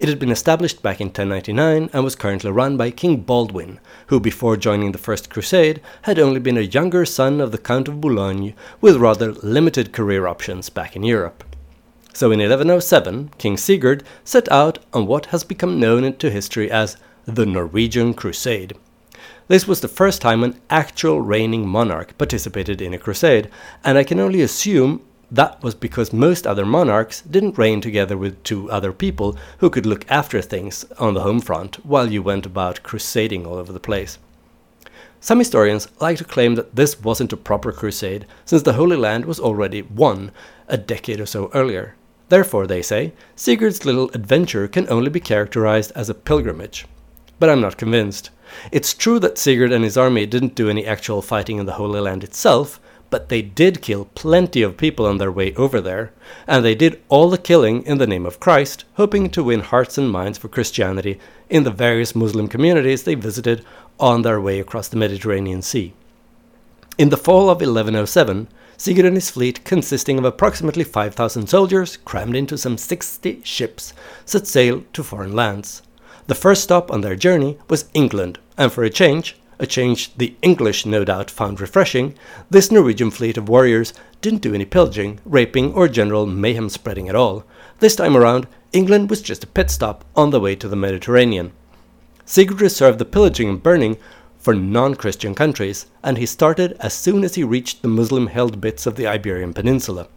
It 0.00 0.08
had 0.08 0.18
been 0.18 0.32
established 0.32 0.82
back 0.82 1.00
in 1.00 1.06
1099 1.06 1.88
and 1.92 2.04
was 2.04 2.16
currently 2.16 2.50
run 2.50 2.76
by 2.76 2.90
King 2.90 3.18
Baldwin, 3.20 3.78
who 4.08 4.18
before 4.18 4.56
joining 4.56 4.90
the 4.90 4.98
First 4.98 5.30
Crusade 5.30 5.80
had 6.02 6.18
only 6.18 6.40
been 6.40 6.58
a 6.58 6.62
younger 6.62 7.06
son 7.06 7.40
of 7.40 7.52
the 7.52 7.58
Count 7.58 7.86
of 7.86 8.00
Boulogne 8.00 8.54
with 8.80 8.96
rather 8.96 9.32
limited 9.32 9.92
career 9.92 10.26
options 10.26 10.68
back 10.68 10.96
in 10.96 11.04
Europe. 11.04 11.44
So 12.12 12.32
in 12.32 12.40
1107, 12.40 13.30
King 13.38 13.56
Sigurd 13.56 14.02
set 14.24 14.50
out 14.50 14.80
on 14.92 15.06
what 15.06 15.26
has 15.26 15.44
become 15.44 15.78
known 15.78 16.16
to 16.16 16.30
history 16.30 16.70
as 16.70 16.96
the 17.24 17.46
Norwegian 17.46 18.14
Crusade. 18.14 18.76
This 19.46 19.68
was 19.68 19.80
the 19.80 19.88
first 19.88 20.20
time 20.20 20.42
an 20.42 20.60
actual 20.70 21.20
reigning 21.20 21.68
monarch 21.68 22.18
participated 22.18 22.82
in 22.82 22.94
a 22.94 22.98
crusade, 22.98 23.48
and 23.84 23.96
I 23.96 24.04
can 24.04 24.18
only 24.18 24.42
assume 24.42 25.02
that 25.34 25.60
was 25.62 25.74
because 25.74 26.12
most 26.12 26.46
other 26.46 26.64
monarchs 26.64 27.20
didn't 27.22 27.58
reign 27.58 27.80
together 27.80 28.16
with 28.16 28.42
two 28.44 28.70
other 28.70 28.92
people 28.92 29.36
who 29.58 29.68
could 29.68 29.84
look 29.84 30.08
after 30.08 30.40
things 30.40 30.84
on 30.98 31.14
the 31.14 31.22
home 31.22 31.40
front 31.40 31.84
while 31.84 32.10
you 32.10 32.22
went 32.22 32.46
about 32.46 32.84
crusading 32.84 33.44
all 33.44 33.56
over 33.56 33.72
the 33.72 33.80
place. 33.80 34.18
Some 35.20 35.40
historians 35.40 35.88
like 36.00 36.18
to 36.18 36.24
claim 36.24 36.54
that 36.54 36.76
this 36.76 37.00
wasn't 37.00 37.32
a 37.32 37.36
proper 37.36 37.72
crusade, 37.72 38.26
since 38.44 38.62
the 38.62 38.74
Holy 38.74 38.96
Land 38.96 39.24
was 39.24 39.40
already 39.40 39.82
won 39.82 40.30
a 40.68 40.76
decade 40.76 41.18
or 41.18 41.26
so 41.26 41.50
earlier. 41.52 41.96
Therefore, 42.28 42.66
they 42.66 42.82
say, 42.82 43.12
Sigurd's 43.34 43.84
little 43.84 44.10
adventure 44.14 44.68
can 44.68 44.88
only 44.88 45.10
be 45.10 45.20
characterized 45.20 45.92
as 45.96 46.08
a 46.08 46.14
pilgrimage. 46.14 46.86
But 47.40 47.50
I'm 47.50 47.60
not 47.60 47.76
convinced. 47.76 48.30
It's 48.70 48.94
true 48.94 49.18
that 49.18 49.38
Sigurd 49.38 49.72
and 49.72 49.82
his 49.82 49.96
army 49.96 50.26
didn't 50.26 50.54
do 50.54 50.70
any 50.70 50.86
actual 50.86 51.22
fighting 51.22 51.58
in 51.58 51.66
the 51.66 51.72
Holy 51.72 52.00
Land 52.00 52.22
itself, 52.22 52.78
but 53.14 53.28
they 53.28 53.42
did 53.42 53.80
kill 53.80 54.06
plenty 54.16 54.60
of 54.60 54.76
people 54.76 55.06
on 55.06 55.18
their 55.18 55.30
way 55.30 55.54
over 55.54 55.80
there, 55.80 56.12
and 56.48 56.64
they 56.64 56.74
did 56.74 57.00
all 57.08 57.30
the 57.30 57.38
killing 57.38 57.80
in 57.86 57.98
the 57.98 58.08
name 58.08 58.26
of 58.26 58.40
Christ, 58.40 58.84
hoping 58.94 59.30
to 59.30 59.44
win 59.44 59.60
hearts 59.60 59.96
and 59.96 60.10
minds 60.10 60.36
for 60.36 60.48
Christianity 60.48 61.20
in 61.48 61.62
the 61.62 61.70
various 61.70 62.16
Muslim 62.16 62.48
communities 62.48 63.04
they 63.04 63.14
visited 63.14 63.64
on 64.00 64.22
their 64.22 64.40
way 64.40 64.58
across 64.58 64.88
the 64.88 64.96
Mediterranean 64.96 65.62
Sea. 65.62 65.92
In 66.98 67.10
the 67.10 67.16
fall 67.16 67.42
of 67.42 67.60
1107, 67.60 68.48
Sigurd 68.76 69.04
and 69.04 69.16
his 69.16 69.30
fleet, 69.30 69.64
consisting 69.64 70.18
of 70.18 70.24
approximately 70.24 70.82
5,000 70.82 71.46
soldiers 71.46 71.96
crammed 71.98 72.34
into 72.34 72.58
some 72.58 72.76
60 72.76 73.42
ships, 73.44 73.94
set 74.24 74.48
sail 74.48 74.82
to 74.92 75.04
foreign 75.04 75.36
lands. 75.36 75.82
The 76.26 76.34
first 76.34 76.64
stop 76.64 76.90
on 76.90 77.02
their 77.02 77.14
journey 77.14 77.58
was 77.68 77.88
England, 77.94 78.40
and 78.58 78.72
for 78.72 78.82
a 78.82 78.90
change, 78.90 79.36
a 79.58 79.66
change 79.66 80.14
the 80.14 80.34
English 80.42 80.84
no 80.84 81.04
doubt 81.04 81.30
found 81.30 81.60
refreshing, 81.60 82.14
this 82.50 82.70
Norwegian 82.70 83.10
fleet 83.10 83.36
of 83.36 83.48
warriors 83.48 83.92
didn't 84.20 84.42
do 84.42 84.54
any 84.54 84.64
pillaging, 84.64 85.20
raping, 85.24 85.72
or 85.74 85.88
general 85.88 86.26
mayhem 86.26 86.68
spreading 86.68 87.08
at 87.08 87.14
all. 87.14 87.44
This 87.80 87.96
time 87.96 88.16
around, 88.16 88.46
England 88.72 89.10
was 89.10 89.22
just 89.22 89.44
a 89.44 89.48
pit 89.48 89.70
stop 89.70 90.04
on 90.16 90.30
the 90.30 90.40
way 90.40 90.56
to 90.56 90.68
the 90.68 90.76
Mediterranean. 90.76 91.52
Sigurd 92.24 92.60
reserved 92.60 92.98
the 92.98 93.04
pillaging 93.04 93.48
and 93.48 93.62
burning 93.62 93.98
for 94.38 94.54
non 94.54 94.94
Christian 94.94 95.34
countries, 95.34 95.86
and 96.02 96.18
he 96.18 96.26
started 96.26 96.76
as 96.80 96.92
soon 96.92 97.24
as 97.24 97.34
he 97.34 97.44
reached 97.44 97.82
the 97.82 97.88
Muslim 97.88 98.26
held 98.26 98.60
bits 98.60 98.86
of 98.86 98.96
the 98.96 99.06
Iberian 99.06 99.54
Peninsula. 99.54 100.08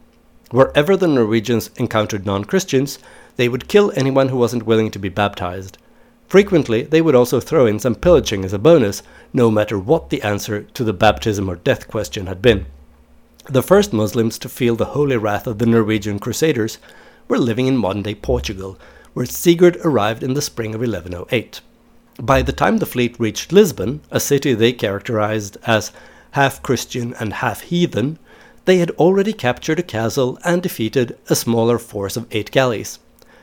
Wherever 0.51 0.95
the 0.95 1.07
Norwegians 1.07 1.69
encountered 1.77 2.25
non 2.25 2.45
Christians, 2.45 2.99
they 3.35 3.49
would 3.49 3.67
kill 3.67 3.91
anyone 3.95 4.29
who 4.29 4.37
wasn't 4.37 4.65
willing 4.65 4.91
to 4.91 4.99
be 4.99 5.09
baptized. 5.09 5.77
Frequently, 6.27 6.83
they 6.83 7.01
would 7.01 7.15
also 7.15 7.39
throw 7.39 7.65
in 7.65 7.79
some 7.79 7.95
pillaging 7.95 8.43
as 8.43 8.51
a 8.51 8.59
bonus, 8.59 9.01
no 9.33 9.51
matter 9.51 9.77
what 9.77 10.09
the 10.09 10.21
answer 10.21 10.63
to 10.63 10.83
the 10.83 10.93
baptism 10.93 11.49
or 11.49 11.55
death 11.55 11.87
question 11.87 12.27
had 12.27 12.41
been. 12.41 12.65
The 13.49 13.63
first 13.63 13.93
Muslims 13.93 14.37
to 14.39 14.49
feel 14.49 14.75
the 14.75 14.85
holy 14.85 15.17
wrath 15.17 15.47
of 15.47 15.57
the 15.57 15.65
Norwegian 15.65 16.19
Crusaders 16.19 16.79
were 17.27 17.37
living 17.37 17.67
in 17.67 17.77
modern 17.77 18.03
day 18.03 18.15
Portugal, 18.15 18.77
where 19.13 19.25
Sigurd 19.25 19.77
arrived 19.83 20.23
in 20.23 20.33
the 20.33 20.41
spring 20.41 20.75
of 20.75 20.81
1108. 20.81 21.61
By 22.19 22.41
the 22.41 22.51
time 22.51 22.77
the 22.77 22.85
fleet 22.85 23.15
reached 23.19 23.51
Lisbon, 23.51 24.01
a 24.11 24.19
city 24.19 24.53
they 24.53 24.73
characterized 24.73 25.57
as 25.65 25.91
half 26.31 26.61
Christian 26.61 27.13
and 27.19 27.33
half 27.33 27.61
heathen, 27.61 28.19
they 28.65 28.79
had 28.79 28.91
already 28.91 29.33
captured 29.33 29.79
a 29.79 29.83
castle 29.83 30.37
and 30.43 30.61
defeated 30.61 31.17
a 31.29 31.35
smaller 31.35 31.79
force 31.79 32.17
of 32.17 32.27
eight 32.31 32.51
galleys. 32.51 32.99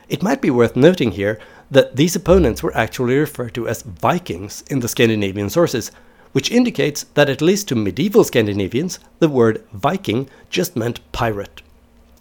It 0.07 0.21
might 0.21 0.41
be 0.41 0.51
worth 0.51 0.75
noting 0.75 1.11
here 1.11 1.39
that 1.71 1.95
these 1.95 2.15
opponents 2.15 2.61
were 2.61 2.75
actually 2.75 3.17
referred 3.17 3.53
to 3.55 3.67
as 3.67 3.81
Vikings 3.81 4.63
in 4.69 4.79
the 4.79 4.87
Scandinavian 4.87 5.49
sources, 5.49 5.91
which 6.31 6.51
indicates 6.51 7.03
that 7.13 7.29
at 7.29 7.41
least 7.41 7.67
to 7.69 7.75
medieval 7.75 8.23
Scandinavians, 8.23 8.99
the 9.19 9.29
word 9.29 9.63
Viking 9.71 10.29
just 10.49 10.75
meant 10.75 10.99
pirate. 11.11 11.61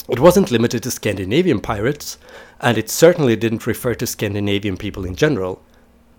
It 0.08 0.20
wasn't 0.20 0.50
limited 0.50 0.82
to 0.82 0.90
Scandinavian 0.90 1.60
pirates, 1.60 2.18
and 2.60 2.78
it 2.78 2.90
certainly 2.90 3.36
didn't 3.36 3.66
refer 3.66 3.94
to 3.94 4.06
Scandinavian 4.06 4.76
people 4.76 5.04
in 5.04 5.16
general. 5.16 5.62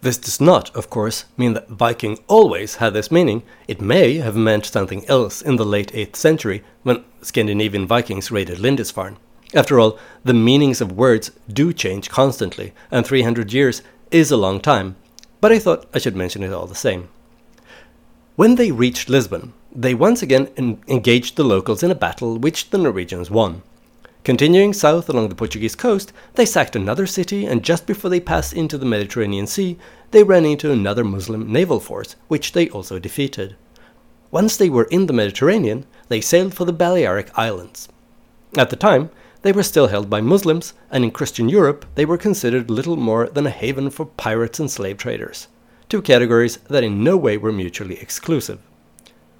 This 0.01 0.17
does 0.17 0.41
not, 0.41 0.75
of 0.75 0.89
course, 0.89 1.25
mean 1.37 1.53
that 1.53 1.69
Viking 1.69 2.19
always 2.27 2.75
had 2.75 2.93
this 2.93 3.11
meaning. 3.11 3.43
It 3.67 3.81
may 3.81 4.17
have 4.17 4.35
meant 4.35 4.65
something 4.65 5.07
else 5.07 5.41
in 5.41 5.55
the 5.55 5.65
late 5.65 5.91
8th 5.93 6.15
century 6.15 6.63
when 6.83 7.05
Scandinavian 7.21 7.87
Vikings 7.87 8.29
raided 8.29 8.59
Lindisfarne. 8.59 9.17
After 9.53 9.79
all, 9.79 9.99
the 10.23 10.33
meanings 10.33 10.81
of 10.81 10.91
words 10.91 11.31
do 11.47 11.71
change 11.71 12.09
constantly, 12.09 12.73
and 12.89 13.05
300 13.05 13.53
years 13.53 13.81
is 14.11 14.31
a 14.31 14.37
long 14.37 14.59
time, 14.59 14.95
but 15.39 15.51
I 15.51 15.59
thought 15.59 15.87
I 15.93 15.99
should 15.99 16.15
mention 16.15 16.43
it 16.43 16.51
all 16.51 16.67
the 16.67 16.75
same. 16.75 17.09
When 18.35 18.55
they 18.55 18.71
reached 18.71 19.09
Lisbon, 19.09 19.53
they 19.73 19.93
once 19.93 20.21
again 20.21 20.49
en 20.57 20.81
engaged 20.87 21.35
the 21.35 21.43
locals 21.43 21.83
in 21.83 21.91
a 21.91 21.95
battle 21.95 22.37
which 22.37 22.69
the 22.69 22.77
Norwegians 22.77 23.29
won. 23.29 23.61
Continuing 24.23 24.73
south 24.73 25.07
along 25.07 25.29
the 25.29 25.35
Portuguese 25.35 25.75
coast, 25.75 26.11
they 26.33 26.45
sacked 26.45 26.75
another 26.75 27.05
city, 27.05 27.45
and 27.45 27.63
just 27.63 27.85
before 27.85 28.09
they 28.09 28.19
passed 28.19 28.53
into 28.53 28.77
the 28.77 28.85
Mediterranean 28.85 29.45
Sea, 29.45 29.77
they 30.11 30.23
ran 30.23 30.45
into 30.45 30.71
another 30.71 31.03
Muslim 31.03 31.51
naval 31.51 31.79
force, 31.79 32.15
which 32.27 32.53
they 32.53 32.67
also 32.69 32.97
defeated. 32.97 33.55
Once 34.31 34.57
they 34.57 34.69
were 34.69 34.85
in 34.85 35.05
the 35.05 35.13
Mediterranean, 35.13 35.85
they 36.07 36.21
sailed 36.21 36.53
for 36.55 36.65
the 36.65 36.73
Balearic 36.73 37.29
Islands. 37.37 37.87
At 38.57 38.69
the 38.69 38.75
time, 38.75 39.11
they 39.45 39.51
were 39.51 39.61
still 39.61 39.89
held 39.89 40.09
by 40.09 40.21
Muslims, 40.21 40.73
and 40.89 41.03
in 41.03 41.11
Christian 41.11 41.49
Europe, 41.49 41.85
they 41.93 42.03
were 42.03 42.17
considered 42.17 42.71
little 42.71 42.95
more 42.95 43.27
than 43.27 43.45
a 43.45 43.51
haven 43.51 43.91
for 43.91 44.07
pirates 44.07 44.59
and 44.59 44.71
slave 44.71 44.97
traders, 44.97 45.49
two 45.87 46.01
categories 46.01 46.57
that 46.67 46.83
in 46.83 47.03
no 47.03 47.15
way 47.15 47.37
were 47.37 47.51
mutually 47.51 47.99
exclusive. 47.99 48.59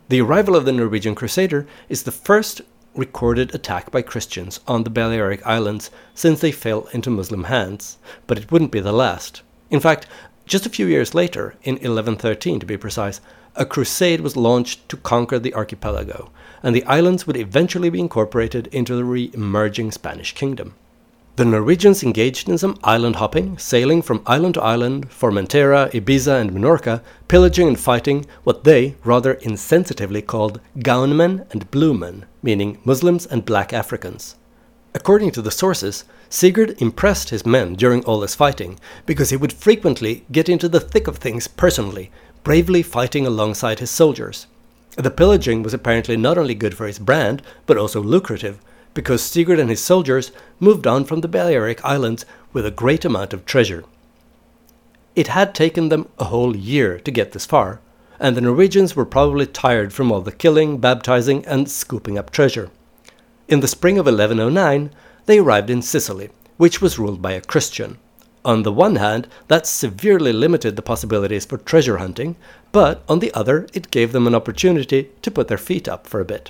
The 0.10 0.22
arrival 0.22 0.56
of 0.56 0.66
the 0.66 0.72
Norwegian 0.72 1.16
Crusader 1.16 1.66
is 1.90 2.04
the 2.04 2.12
first 2.12 2.62
recorded 2.94 3.56
attack 3.56 3.90
by 3.90 4.04
Christians 4.04 4.60
on 4.68 4.84
the 4.84 4.92
Balearic 4.92 5.44
Islands 5.44 5.90
since 6.14 6.40
they 6.40 6.52
fell 6.52 6.88
into 6.94 7.10
Muslim 7.10 7.46
hands, 7.46 7.98
but 8.28 8.38
it 8.38 8.52
wouldn't 8.52 8.70
be 8.70 8.82
the 8.82 8.94
last. 8.94 9.42
In 9.72 9.80
fact, 9.80 10.06
just 10.46 10.66
a 10.66 10.70
few 10.70 10.86
years 10.86 11.16
later, 11.16 11.56
in 11.64 11.76
1113 11.76 12.60
to 12.60 12.66
be 12.66 12.78
precise, 12.78 13.20
a 13.56 13.66
crusade 13.66 14.22
was 14.22 14.36
launched 14.36 14.88
to 14.90 14.98
conquer 14.98 15.40
the 15.40 15.54
archipelago, 15.56 16.30
and 16.62 16.76
the 16.76 16.84
islands 16.84 17.26
would 17.26 17.38
eventually 17.38 17.90
be 17.90 18.00
incorporated 18.00 18.68
into 18.68 18.96
the 18.96 19.04
re 19.04 19.32
emerging 19.34 19.92
Spanish 19.92 20.34
kingdom. 20.34 20.76
The 21.38 21.46
Norwegians 21.46 22.02
engaged 22.02 22.48
in 22.48 22.58
some 22.58 22.78
island 22.84 23.18
hopping, 23.18 23.58
sailing 23.58 24.02
from 24.02 24.24
island 24.26 24.54
to 24.54 24.62
island, 24.62 25.10
Formentera, 25.10 25.92
Ibiza, 25.92 26.40
and 26.40 26.52
Minorca, 26.52 27.02
pillaging 27.28 27.68
and 27.68 27.80
fighting 27.80 28.26
what 28.44 28.64
they 28.64 28.96
rather 29.04 29.36
insensitively 29.36 30.26
called 30.26 30.62
Gaunmen 30.80 31.46
and 31.52 31.70
Bluemen, 31.72 32.24
meaning 32.42 32.78
Muslims 32.86 33.26
and 33.26 33.44
black 33.44 33.74
Africans. 33.74 34.36
According 34.96 35.32
to 35.32 35.42
the 35.42 35.52
sources, 35.52 36.06
Sigurd 36.30 36.82
impressed 36.82 37.30
his 37.30 37.46
men 37.46 37.76
during 37.76 38.02
all 38.06 38.22
this 38.22 38.34
fighting 38.34 38.80
because 39.06 39.30
he 39.30 39.36
would 39.36 39.52
frequently 39.52 40.24
get 40.32 40.48
into 40.48 40.70
the 40.70 40.80
thick 40.80 41.08
of 41.08 41.18
things 41.18 41.50
personally, 41.50 42.12
bravely 42.46 42.82
fighting 42.82 43.28
alongside 43.28 43.80
his 43.80 43.92
soldiers. 43.92 44.48
The 44.96 45.12
pillaging 45.12 45.64
was 45.64 45.74
apparently 45.74 46.16
not 46.16 46.38
only 46.38 46.56
good 46.56 46.78
for 46.78 46.88
his 46.88 46.98
brand, 46.98 47.42
but 47.66 47.78
also 47.78 48.02
lucrative, 48.02 48.58
because 48.94 49.22
Sigurd 49.22 49.60
and 49.60 49.70
his 49.70 49.84
soldiers 49.84 50.32
moved 50.62 50.88
on 50.88 51.04
from 51.04 51.20
the 51.20 51.28
Balearic 51.28 51.84
Islands 51.84 52.26
with 52.54 52.66
a 52.66 52.72
great 52.72 53.04
amount 53.04 53.34
of 53.34 53.46
treasure. 53.46 53.84
It 55.14 55.28
had 55.28 55.54
taken 55.54 55.90
them 55.90 56.08
a 56.18 56.26
whole 56.26 56.56
year 56.56 57.00
to 57.00 57.12
get 57.12 57.34
this 57.34 57.46
far, 57.46 57.82
and 58.18 58.38
the 58.38 58.42
Norwegians 58.42 58.96
were 58.96 59.06
probably 59.06 59.46
tired 59.46 59.92
from 59.92 60.10
all 60.10 60.22
the 60.22 60.32
killing, 60.32 60.78
baptizing, 60.78 61.46
and 61.46 61.70
scooping 61.70 62.18
up 62.18 62.32
treasure. 62.32 62.70
In 63.48 63.60
the 63.60 63.68
spring 63.68 64.00
of 64.00 64.08
1109, 64.08 64.90
they 65.28 65.38
arrived 65.38 65.70
in 65.70 65.84
Sicily, 65.84 66.30
which 66.58 66.82
was 66.82 66.98
ruled 66.98 67.22
by 67.22 67.34
a 67.34 67.42
Christian. 67.42 68.00
On 68.44 68.64
the 68.64 68.72
one 68.72 68.96
hand, 68.96 69.28
that 69.50 69.68
severely 69.68 70.34
limited 70.34 70.76
the 70.76 70.82
possibilities 70.82 71.46
for 71.46 71.58
treasure 71.58 71.98
hunting, 71.98 72.38
but 72.72 73.04
on 73.08 73.20
the 73.20 73.32
other, 73.36 73.68
it 73.72 73.92
gave 73.92 74.14
them 74.14 74.26
an 74.26 74.34
opportunity 74.34 75.10
to 75.22 75.30
put 75.30 75.48
their 75.48 75.60
feet 75.60 75.88
up 75.88 76.08
for 76.08 76.20
a 76.20 76.26
bit. 76.26 76.50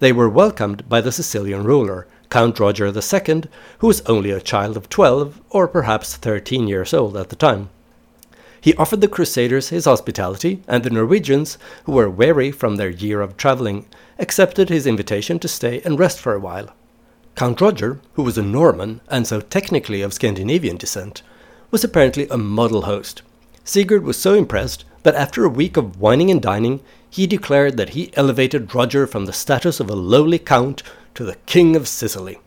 They 0.00 0.12
were 0.12 0.28
welcomed 0.28 0.86
by 0.86 1.00
the 1.00 1.12
Sicilian 1.12 1.64
ruler, 1.64 2.06
Count 2.28 2.60
Roger 2.60 2.86
II, 2.88 3.44
who 3.78 3.86
was 3.86 4.02
only 4.02 4.32
a 4.32 4.40
child 4.40 4.76
of 4.76 4.90
12 4.90 5.40
or 5.48 5.66
perhaps 5.66 6.16
13 6.16 6.68
years 6.68 6.92
old 6.92 7.16
at 7.16 7.30
the 7.30 7.36
time. 7.36 7.70
He 8.62 8.76
offered 8.76 9.00
the 9.00 9.08
Crusaders 9.08 9.70
his 9.70 9.86
hospitality, 9.86 10.62
and 10.68 10.84
the 10.84 10.90
Norwegians, 10.90 11.58
who 11.82 11.92
were 11.92 12.08
weary 12.08 12.52
from 12.52 12.76
their 12.76 12.90
year 12.90 13.20
of 13.20 13.36
travelling, 13.36 13.86
accepted 14.20 14.68
his 14.68 14.86
invitation 14.86 15.40
to 15.40 15.48
stay 15.48 15.82
and 15.84 15.98
rest 15.98 16.20
for 16.20 16.32
a 16.32 16.38
while. 16.38 16.68
Count 17.34 17.60
Roger, 17.60 18.00
who 18.12 18.22
was 18.22 18.38
a 18.38 18.42
Norman 18.42 19.00
and 19.08 19.26
so 19.26 19.40
technically 19.40 20.00
of 20.00 20.12
Scandinavian 20.12 20.76
descent, 20.76 21.22
was 21.72 21.82
apparently 21.82 22.28
a 22.28 22.38
model 22.38 22.82
host. 22.82 23.22
Sigurd 23.64 24.04
was 24.04 24.16
so 24.16 24.34
impressed 24.34 24.84
that 25.02 25.16
after 25.16 25.44
a 25.44 25.48
week 25.48 25.76
of 25.76 26.00
wining 26.00 26.30
and 26.30 26.40
dining, 26.40 26.82
he 27.10 27.26
declared 27.26 27.76
that 27.78 27.90
he 27.90 28.12
elevated 28.14 28.72
Roger 28.76 29.08
from 29.08 29.26
the 29.26 29.32
status 29.32 29.80
of 29.80 29.90
a 29.90 29.96
lowly 29.96 30.38
count 30.38 30.84
to 31.16 31.24
the 31.24 31.34
king 31.46 31.74
of 31.74 31.88
Sicily. 31.88 32.38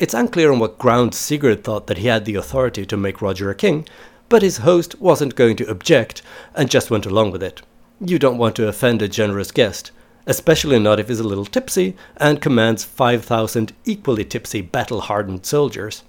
It's 0.00 0.14
unclear 0.14 0.50
on 0.50 0.60
what 0.60 0.78
grounds 0.78 1.18
Sigurd 1.18 1.62
thought 1.62 1.88
that 1.88 1.98
he 1.98 2.06
had 2.06 2.24
the 2.24 2.36
authority 2.36 2.86
to 2.86 2.96
make 2.96 3.20
Roger 3.20 3.50
a 3.50 3.54
king, 3.54 3.86
but 4.28 4.42
his 4.42 4.58
host 4.58 5.00
wasn't 5.00 5.34
going 5.34 5.56
to 5.56 5.70
object 5.70 6.22
and 6.54 6.70
just 6.70 6.90
went 6.90 7.06
along 7.06 7.30
with 7.30 7.42
it. 7.42 7.62
You 8.00 8.18
don't 8.18 8.38
want 8.38 8.56
to 8.56 8.68
offend 8.68 9.02
a 9.02 9.08
generous 9.08 9.50
guest, 9.50 9.90
especially 10.26 10.78
not 10.78 11.00
if 11.00 11.08
he's 11.08 11.20
a 11.20 11.26
little 11.26 11.46
tipsy 11.46 11.96
and 12.16 12.40
commands 12.40 12.84
5,000 12.84 13.72
equally 13.84 14.24
tipsy 14.24 14.60
battle 14.60 15.00
hardened 15.02 15.46
soldiers. 15.46 16.02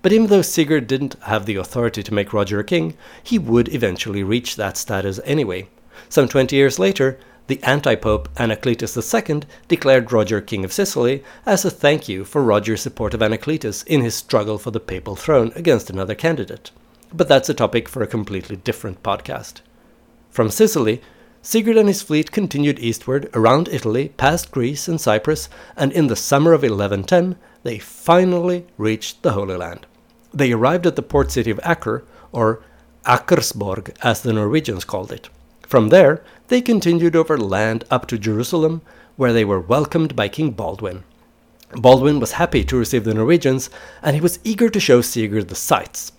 But 0.00 0.12
even 0.12 0.26
though 0.26 0.42
Sigurd 0.42 0.88
didn't 0.88 1.16
have 1.22 1.46
the 1.46 1.56
authority 1.56 2.02
to 2.02 2.14
make 2.14 2.32
Roger 2.32 2.58
a 2.58 2.64
king, 2.64 2.96
he 3.22 3.38
would 3.38 3.72
eventually 3.72 4.24
reach 4.24 4.56
that 4.56 4.76
status 4.76 5.20
anyway. 5.24 5.68
Some 6.08 6.28
20 6.28 6.56
years 6.56 6.78
later, 6.78 7.18
the 7.46 7.62
anti 7.62 7.94
pope 7.94 8.28
Anacletus 8.36 8.96
II 8.96 9.42
declared 9.68 10.10
Roger 10.10 10.40
king 10.40 10.64
of 10.64 10.72
Sicily 10.72 11.22
as 11.44 11.64
a 11.64 11.70
thank 11.70 12.08
you 12.08 12.24
for 12.24 12.42
Roger's 12.42 12.80
support 12.80 13.14
of 13.14 13.20
Anacletus 13.20 13.84
in 13.86 14.00
his 14.00 14.14
struggle 14.14 14.58
for 14.58 14.70
the 14.70 14.80
papal 14.80 15.14
throne 15.14 15.52
against 15.54 15.90
another 15.90 16.14
candidate. 16.14 16.70
But 17.14 17.28
that's 17.28 17.48
a 17.48 17.54
topic 17.54 17.88
for 17.88 18.02
a 18.02 18.06
completely 18.06 18.56
different 18.56 19.02
podcast. 19.02 19.60
From 20.30 20.50
Sicily, 20.50 21.02
Sigurd 21.42 21.76
and 21.76 21.88
his 21.88 22.02
fleet 22.02 22.30
continued 22.30 22.78
eastward 22.78 23.28
around 23.34 23.68
Italy, 23.68 24.10
past 24.16 24.50
Greece 24.52 24.86
and 24.86 25.00
Cyprus, 25.00 25.48
and 25.76 25.92
in 25.92 26.06
the 26.06 26.16
summer 26.16 26.52
of 26.52 26.62
1110 26.62 27.36
they 27.64 27.78
finally 27.78 28.64
reached 28.78 29.22
the 29.22 29.32
Holy 29.32 29.56
Land. 29.56 29.86
They 30.32 30.52
arrived 30.52 30.86
at 30.86 30.96
the 30.96 31.02
port 31.02 31.30
city 31.30 31.50
of 31.50 31.60
Acre, 31.64 32.04
or 32.30 32.62
Akersborg 33.04 33.94
as 34.02 34.22
the 34.22 34.32
Norwegians 34.32 34.84
called 34.84 35.12
it. 35.12 35.28
From 35.62 35.88
there, 35.88 36.24
they 36.48 36.60
continued 36.60 37.16
over 37.16 37.36
land 37.36 37.84
up 37.90 38.06
to 38.06 38.18
Jerusalem, 38.18 38.82
where 39.16 39.32
they 39.32 39.44
were 39.44 39.60
welcomed 39.60 40.16
by 40.16 40.28
King 40.28 40.52
Baldwin. 40.52 41.02
Baldwin 41.72 42.20
was 42.20 42.32
happy 42.32 42.64
to 42.64 42.76
receive 42.76 43.04
the 43.04 43.14
Norwegians, 43.14 43.68
and 44.02 44.14
he 44.14 44.20
was 44.20 44.38
eager 44.44 44.68
to 44.70 44.80
show 44.80 45.00
Sigurd 45.00 45.48
the 45.48 45.54
sights. 45.54 46.12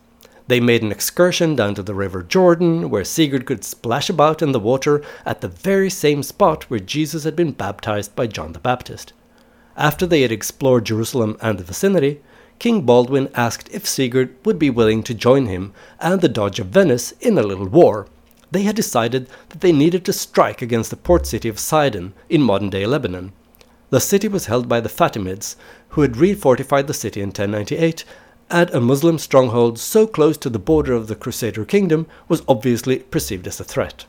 They 0.53 0.59
made 0.59 0.83
an 0.83 0.91
excursion 0.91 1.55
down 1.55 1.73
to 1.73 1.81
the 1.81 1.95
river 1.95 2.21
Jordan, 2.21 2.91
where 2.91 3.03
Sigurd 3.03 3.47
could 3.47 3.63
splash 3.63 4.07
about 4.07 4.43
in 4.43 4.51
the 4.51 4.59
water 4.59 5.01
at 5.25 5.41
the 5.41 5.47
very 5.47 5.89
same 5.89 6.21
spot 6.21 6.65
where 6.65 6.79
Jesus 6.79 7.23
had 7.23 7.35
been 7.35 7.53
baptized 7.53 8.15
by 8.15 8.27
John 8.27 8.53
the 8.53 8.59
Baptist. 8.59 9.13
After 9.75 10.05
they 10.05 10.21
had 10.21 10.31
explored 10.31 10.85
Jerusalem 10.85 11.37
and 11.41 11.57
the 11.57 11.63
vicinity, 11.63 12.21
King 12.59 12.83
Baldwin 12.83 13.29
asked 13.33 13.67
if 13.71 13.87
Sigurd 13.87 14.35
would 14.45 14.59
be 14.59 14.69
willing 14.69 15.01
to 15.01 15.15
join 15.15 15.47
him 15.47 15.73
and 15.99 16.21
the 16.21 16.29
Doge 16.29 16.59
of 16.59 16.67
Venice 16.67 17.13
in 17.19 17.35
a 17.39 17.41
little 17.41 17.67
war. 17.67 18.05
They 18.51 18.61
had 18.61 18.75
decided 18.75 19.29
that 19.49 19.61
they 19.61 19.71
needed 19.71 20.05
to 20.05 20.13
strike 20.13 20.61
against 20.61 20.91
the 20.91 20.97
port 20.97 21.25
city 21.25 21.49
of 21.49 21.57
Sidon 21.57 22.13
in 22.29 22.43
modern 22.43 22.69
day 22.69 22.85
Lebanon. 22.85 23.33
The 23.89 23.99
city 23.99 24.27
was 24.27 24.45
held 24.45 24.69
by 24.69 24.81
the 24.81 24.89
Fatimids, 24.89 25.55
who 25.89 26.01
had 26.01 26.13
refortified 26.13 26.85
the 26.85 26.93
city 26.93 27.21
in 27.21 27.29
1098 27.29 28.05
add 28.53 28.73
a 28.73 28.79
Muslim 28.79 29.17
stronghold 29.17 29.79
so 29.79 30.07
close 30.07 30.37
to 30.37 30.49
the 30.49 30.59
border 30.59 30.93
of 30.93 31.07
the 31.07 31.15
Crusader 31.15 31.65
kingdom 31.65 32.07
was 32.27 32.43
obviously 32.47 32.99
perceived 32.99 33.47
as 33.47 33.59
a 33.59 33.63
threat. 33.63 34.05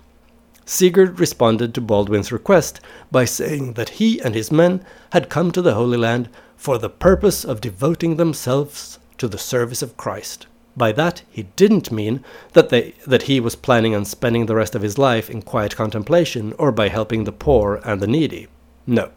Sigurd 0.67 1.19
responded 1.19 1.75
to 1.75 1.81
Baldwin's 1.81 2.31
request 2.31 2.81
by 3.11 3.25
saying 3.25 3.73
that 3.73 4.01
he 4.01 4.21
and 4.21 4.35
his 4.35 4.53
men 4.53 4.85
had 5.13 5.29
come 5.29 5.51
to 5.51 5.63
the 5.63 5.75
Holy 5.75 5.99
Land 5.99 6.29
for 6.57 6.79
the 6.79 6.89
purpose 6.89 7.45
of 7.45 7.61
devoting 7.61 8.17
themselves 8.17 8.99
to 9.19 9.29
the 9.29 9.39
service 9.39 9.83
of 9.83 9.97
Christ. 9.97 10.47
By 10.77 10.93
that, 10.93 11.23
he 11.31 11.45
didn't 11.57 11.93
mean 11.93 12.25
that, 12.53 12.69
they, 12.69 12.95
that 13.07 13.23
he 13.23 13.41
was 13.41 13.57
planning 13.57 13.95
on 13.95 14.05
spending 14.05 14.47
the 14.47 14.57
rest 14.57 14.75
of 14.75 14.83
his 14.83 14.99
life 14.99 15.31
in 15.31 15.43
quiet 15.43 15.77
contemplation 15.77 16.53
or 16.59 16.73
by 16.73 16.89
helping 16.89 17.25
the 17.25 17.33
poor 17.33 17.81
and 17.85 18.01
the 18.01 18.07
needy. 18.07 18.49
No. 18.87 19.11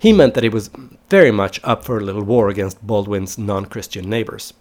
He 0.00 0.14
meant 0.14 0.32
that 0.32 0.42
he 0.42 0.48
was 0.48 0.70
very 1.10 1.30
much 1.30 1.60
up 1.62 1.84
for 1.84 1.98
a 1.98 2.02
little 2.02 2.22
war 2.22 2.48
against 2.48 2.84
Baldwin's 2.86 3.36
non 3.36 3.66
Christian 3.66 4.08
neighbors. 4.08 4.54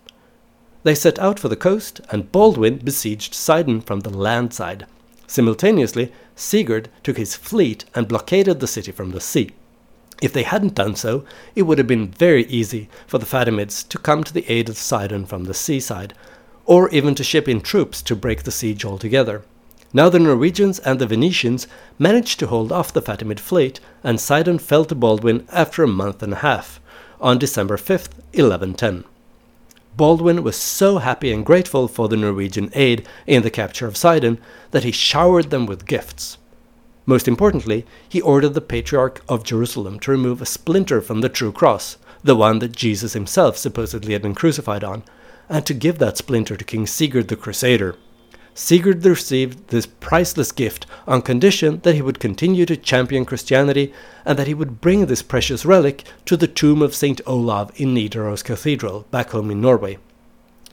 They 0.83 0.93
set 0.93 1.17
out 1.17 1.39
for 1.39 1.47
the 1.47 1.55
coast, 1.55 2.01
and 2.11 2.29
Baldwin 2.29 2.79
besieged 2.79 3.33
Sidon 3.33 3.79
from 3.79 4.01
the 4.01 4.09
land 4.09 4.53
side. 4.53 4.85
Simultaneously, 5.27 6.11
Sigurd 6.35 6.89
took 7.03 7.15
his 7.15 7.37
fleet 7.37 7.85
and 7.95 8.09
blockaded 8.09 8.59
the 8.59 8.67
city 8.67 8.91
from 8.91 9.11
the 9.11 9.21
sea. 9.21 9.51
If 10.21 10.33
they 10.33 10.43
hadn't 10.43 10.75
done 10.75 10.95
so, 10.95 11.23
it 11.55 11.61
would 11.61 11.77
have 11.77 11.87
been 11.87 12.11
very 12.11 12.45
easy 12.47 12.89
for 13.07 13.17
the 13.17 13.25
Fatimids 13.25 13.87
to 13.87 13.97
come 13.97 14.25
to 14.25 14.33
the 14.33 14.49
aid 14.51 14.67
of 14.67 14.77
Sidon 14.77 15.25
from 15.25 15.45
the 15.45 15.53
seaside, 15.53 16.13
or 16.65 16.89
even 16.89 17.15
to 17.15 17.23
ship 17.23 17.47
in 17.47 17.61
troops 17.61 18.01
to 18.01 18.15
break 18.15 18.43
the 18.43 18.51
siege 18.51 18.83
altogether. 18.83 19.43
Now 19.91 20.07
the 20.09 20.19
Norwegians 20.19 20.77
and 20.79 20.99
the 20.99 21.07
Venetians 21.07 21.67
managed 21.97 22.39
to 22.39 22.47
hold 22.47 22.71
off 22.71 22.93
the 22.93 23.01
Fatimid 23.01 23.39
fleet, 23.39 23.79
and 24.03 24.19
Sidon 24.19 24.59
fell 24.59 24.85
to 24.85 24.93
Baldwin 24.93 25.47
after 25.51 25.83
a 25.83 25.87
month 25.87 26.21
and 26.21 26.33
a 26.33 26.37
half, 26.37 26.79
on 27.19 27.39
December 27.39 27.75
5th, 27.75 28.13
1110. 28.33 29.03
Baldwin 29.97 30.43
was 30.43 30.55
so 30.55 30.99
happy 30.99 31.31
and 31.33 31.45
grateful 31.45 31.87
for 31.87 32.07
the 32.07 32.15
Norwegian 32.15 32.69
aid 32.73 33.07
in 33.25 33.41
the 33.41 33.49
capture 33.49 33.87
of 33.87 33.97
Sidon 33.97 34.39
that 34.71 34.83
he 34.83 34.91
showered 34.91 35.49
them 35.49 35.65
with 35.65 35.87
gifts. 35.87 36.37
Most 37.07 37.27
importantly, 37.27 37.83
he 38.07 38.21
ordered 38.21 38.53
the 38.53 38.61
Patriarch 38.61 39.23
of 39.27 39.43
Jerusalem 39.43 39.99
to 40.01 40.11
remove 40.11 40.41
a 40.41 40.45
splinter 40.45 41.01
from 41.01 41.21
the 41.21 41.29
true 41.29 41.51
cross, 41.51 41.97
the 42.23 42.35
one 42.35 42.59
that 42.59 42.75
Jesus 42.75 43.13
himself 43.13 43.57
supposedly 43.57 44.13
had 44.13 44.21
been 44.21 44.35
crucified 44.35 44.83
on, 44.83 45.01
and 45.49 45.65
to 45.65 45.73
give 45.73 45.97
that 45.97 46.17
splinter 46.17 46.55
to 46.55 46.63
King 46.63 46.85
Sigurd 46.85 47.27
the 47.27 47.35
Crusader. 47.35 47.95
Sigurd 48.53 49.05
received 49.05 49.69
this 49.69 49.85
priceless 49.85 50.51
gift 50.51 50.85
on 51.07 51.21
condition 51.21 51.79
that 51.83 51.95
he 51.95 52.01
would 52.01 52.19
continue 52.19 52.65
to 52.65 52.75
champion 52.75 53.25
Christianity 53.25 53.93
and 54.25 54.37
that 54.37 54.47
he 54.47 54.53
would 54.53 54.81
bring 54.81 55.05
this 55.05 55.21
precious 55.21 55.65
relic 55.65 56.03
to 56.25 56.35
the 56.35 56.47
tomb 56.47 56.81
of 56.81 56.95
St. 56.95 57.21
Olav 57.25 57.71
in 57.79 57.93
Nidaros 57.93 58.43
Cathedral, 58.43 59.05
back 59.11 59.29
home 59.29 59.49
in 59.49 59.61
Norway. 59.61 59.97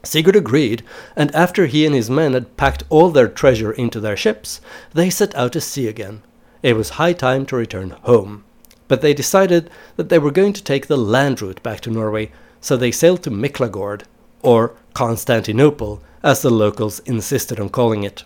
Sigurd 0.02 0.36
agreed, 0.36 0.82
and 1.16 1.34
after 1.34 1.66
he 1.66 1.84
and 1.84 1.94
his 1.94 2.08
men 2.08 2.32
had 2.32 2.56
packed 2.56 2.84
all 2.88 3.10
their 3.10 3.28
treasure 3.28 3.72
into 3.72 4.00
their 4.00 4.16
ships, 4.16 4.60
they 4.94 5.10
set 5.10 5.34
out 5.34 5.52
to 5.52 5.60
sea 5.60 5.88
again. 5.88 6.22
It 6.62 6.76
was 6.76 6.90
high 6.90 7.12
time 7.12 7.44
to 7.46 7.56
return 7.56 7.90
home. 7.90 8.44
But 8.88 9.00
they 9.00 9.14
decided 9.14 9.68
that 9.96 10.08
they 10.08 10.18
were 10.18 10.30
going 10.30 10.52
to 10.52 10.62
take 10.62 10.86
the 10.86 10.96
land 10.96 11.42
route 11.42 11.62
back 11.62 11.80
to 11.82 11.90
Norway, 11.90 12.30
so 12.60 12.76
they 12.76 12.92
sailed 12.92 13.22
to 13.24 13.30
Miklagard, 13.30 14.04
or 14.42 14.74
Constantinople, 14.94 16.02
as 16.26 16.42
the 16.42 16.50
locals 16.50 16.98
insisted 17.06 17.60
on 17.60 17.68
calling 17.68 18.02
it. 18.02 18.24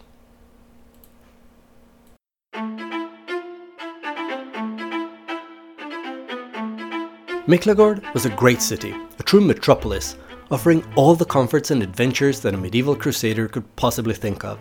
Miklagard 7.46 8.02
was 8.14 8.24
a 8.24 8.30
great 8.30 8.62
city, 8.62 8.94
a 9.18 9.22
true 9.22 9.42
metropolis, 9.42 10.16
offering 10.50 10.82
all 10.96 11.14
the 11.14 11.26
comforts 11.26 11.70
and 11.70 11.82
adventures 11.82 12.40
that 12.40 12.54
a 12.54 12.56
medieval 12.56 12.96
crusader 12.96 13.46
could 13.46 13.76
possibly 13.76 14.14
think 14.14 14.44
of. 14.44 14.58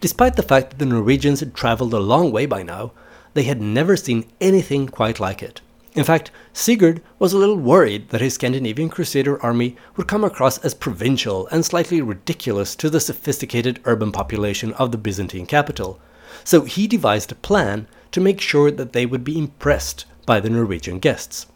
Despite 0.00 0.36
the 0.36 0.42
fact 0.42 0.70
that 0.70 0.78
the 0.78 0.86
Norwegians 0.86 1.40
had 1.40 1.54
travelled 1.54 1.92
a 1.92 1.98
long 1.98 2.32
way 2.32 2.46
by 2.46 2.62
now, 2.62 2.92
they 3.34 3.42
had 3.42 3.60
never 3.60 3.98
seen 3.98 4.24
anything 4.40 4.88
quite 4.88 5.20
like 5.20 5.42
it. 5.42 5.60
In 5.94 6.04
fact, 6.04 6.30
Sigurd 6.54 7.02
was 7.18 7.34
a 7.34 7.38
little 7.38 7.58
worried 7.58 8.08
that 8.08 8.22
his 8.22 8.34
Scandinavian 8.34 8.88
crusader 8.88 9.42
army 9.42 9.76
would 9.96 10.08
come 10.08 10.24
across 10.24 10.56
as 10.58 10.72
provincial 10.72 11.46
and 11.48 11.64
slightly 11.64 12.00
ridiculous 12.00 12.74
to 12.76 12.88
the 12.88 13.00
sophisticated 13.00 13.78
urban 13.84 14.10
population 14.10 14.72
of 14.74 14.90
the 14.90 14.98
Byzantine 14.98 15.44
capital, 15.44 16.00
so 16.44 16.62
he 16.62 16.86
devised 16.86 17.30
a 17.30 17.36
plan 17.36 17.86
to 18.12 18.20
make 18.20 18.40
sure 18.40 18.70
that 18.70 18.94
they 18.94 19.04
would 19.04 19.22
be 19.22 19.38
impressed 19.38 20.06
by 20.24 20.40
the 20.40 20.48
Norwegian 20.48 20.98
guests. 20.98 21.46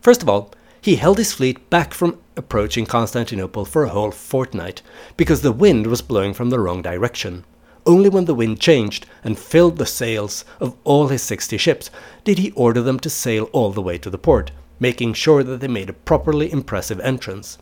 First 0.00 0.22
of 0.22 0.28
all, 0.28 0.52
he 0.80 0.96
held 0.96 1.18
his 1.18 1.32
fleet 1.32 1.68
back 1.68 1.92
from 1.92 2.20
approaching 2.36 2.86
Constantinople 2.86 3.64
for 3.64 3.82
a 3.82 3.88
whole 3.88 4.12
fortnight 4.12 4.82
because 5.16 5.42
the 5.42 5.50
wind 5.50 5.88
was 5.88 6.02
blowing 6.02 6.32
from 6.32 6.50
the 6.50 6.60
wrong 6.60 6.82
direction. 6.82 7.44
Only 7.86 8.08
when 8.08 8.24
the 8.24 8.34
wind 8.34 8.60
changed 8.60 9.06
and 9.22 9.38
filled 9.38 9.78
the 9.78 9.86
sails 9.86 10.44
of 10.58 10.74
all 10.82 11.08
his 11.08 11.22
sixty 11.22 11.56
ships 11.56 11.88
did 12.24 12.38
he 12.38 12.50
order 12.52 12.82
them 12.82 12.98
to 13.00 13.08
sail 13.08 13.48
all 13.52 13.70
the 13.70 13.80
way 13.80 13.96
to 13.98 14.10
the 14.10 14.18
port, 14.18 14.50
making 14.80 15.14
sure 15.14 15.44
that 15.44 15.60
they 15.60 15.68
made 15.68 15.88
a 15.88 15.92
properly 15.92 16.50
impressive 16.50 16.98
entrance. 17.00 17.58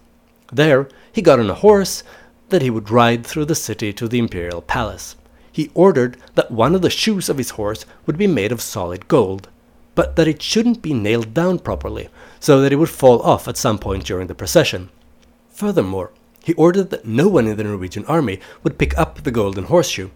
There 0.51 0.89
he 1.13 1.21
got 1.21 1.39
on 1.39 1.51
a 1.51 1.55
horse 1.55 2.03
that 2.49 2.63
he 2.63 2.71
would 2.71 2.91
ride 2.91 3.27
through 3.27 3.45
the 3.45 3.55
city 3.55 3.93
to 3.93 4.09
the 4.09 4.19
imperial 4.19 4.63
palace. 4.63 5.15
He 5.53 5.71
ordered 5.75 6.17
that 6.35 6.51
one 6.51 6.75
of 6.75 6.83
the 6.83 6.91
shoes 6.91 7.29
of 7.29 7.39
his 7.39 7.51
horse 7.51 7.85
would 8.07 8.17
be 8.17 8.27
made 8.27 8.51
of 8.51 8.63
solid 8.63 9.09
gold, 9.09 9.49
but 9.95 10.17
that 10.17 10.27
it 10.27 10.43
shouldn't 10.43 10.83
be 10.83 10.95
nailed 10.95 11.35
down 11.35 11.59
properly, 11.59 12.09
so 12.41 12.61
that 12.61 12.73
it 12.73 12.77
would 12.77 12.89
fall 12.89 13.21
off 13.23 13.47
at 13.47 13.57
some 13.57 13.79
point 13.79 14.05
during 14.05 14.27
the 14.27 14.35
procession. 14.35 14.89
Furthermore, 15.51 16.11
he 16.45 16.53
ordered 16.55 16.91
that 16.91 17.07
no 17.07 17.27
one 17.27 17.47
in 17.47 17.57
the 17.57 17.65
Norwegian 17.65 18.05
army 18.05 18.39
would 18.63 18.79
pick 18.79 18.97
up 18.99 19.23
the 19.23 19.31
golden 19.31 19.65
horseshoe. 19.65 20.11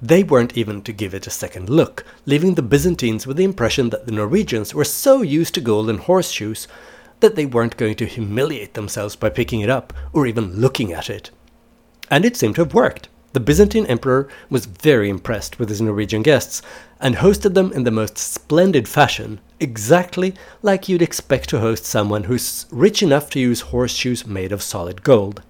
They 0.00 0.24
weren't 0.24 0.56
even 0.56 0.82
to 0.82 0.92
give 0.92 1.14
it 1.14 1.26
a 1.26 1.30
second 1.30 1.68
look, 1.68 2.04
leaving 2.26 2.54
the 2.54 2.62
Byzantines 2.62 3.26
with 3.26 3.36
the 3.36 3.44
impression 3.44 3.90
that 3.90 4.06
the 4.06 4.12
Norwegians 4.12 4.74
were 4.74 4.84
so 4.84 5.22
used 5.22 5.54
to 5.54 5.60
golden 5.60 5.98
horseshoes 5.98 6.66
that 7.20 7.36
they 7.36 7.46
weren't 7.46 7.76
going 7.76 7.94
to 7.96 8.06
humiliate 8.06 8.74
themselves 8.74 9.14
by 9.14 9.28
picking 9.28 9.60
it 9.60 9.70
up 9.70 9.92
or 10.12 10.26
even 10.26 10.60
looking 10.60 10.92
at 10.92 11.08
it. 11.08 11.30
And 12.10 12.24
it 12.24 12.36
seemed 12.36 12.56
to 12.56 12.62
have 12.62 12.74
worked. 12.74 13.08
The 13.32 13.40
Byzantine 13.40 13.86
emperor 13.86 14.28
was 14.50 14.66
very 14.66 15.08
impressed 15.08 15.58
with 15.58 15.70
his 15.70 15.80
Norwegian 15.80 16.22
guests 16.22 16.60
and 17.00 17.16
hosted 17.16 17.54
them 17.54 17.72
in 17.72 17.84
the 17.84 17.90
most 17.90 18.18
splendid 18.18 18.86
fashion, 18.86 19.40
exactly 19.58 20.34
like 20.60 20.86
you'd 20.86 21.00
expect 21.00 21.48
to 21.48 21.60
host 21.60 21.86
someone 21.86 22.24
who's 22.24 22.66
rich 22.70 23.02
enough 23.02 23.30
to 23.30 23.40
use 23.40 23.62
horseshoes 23.62 24.26
made 24.26 24.52
of 24.52 24.62
solid 24.62 25.02
gold. 25.02 25.42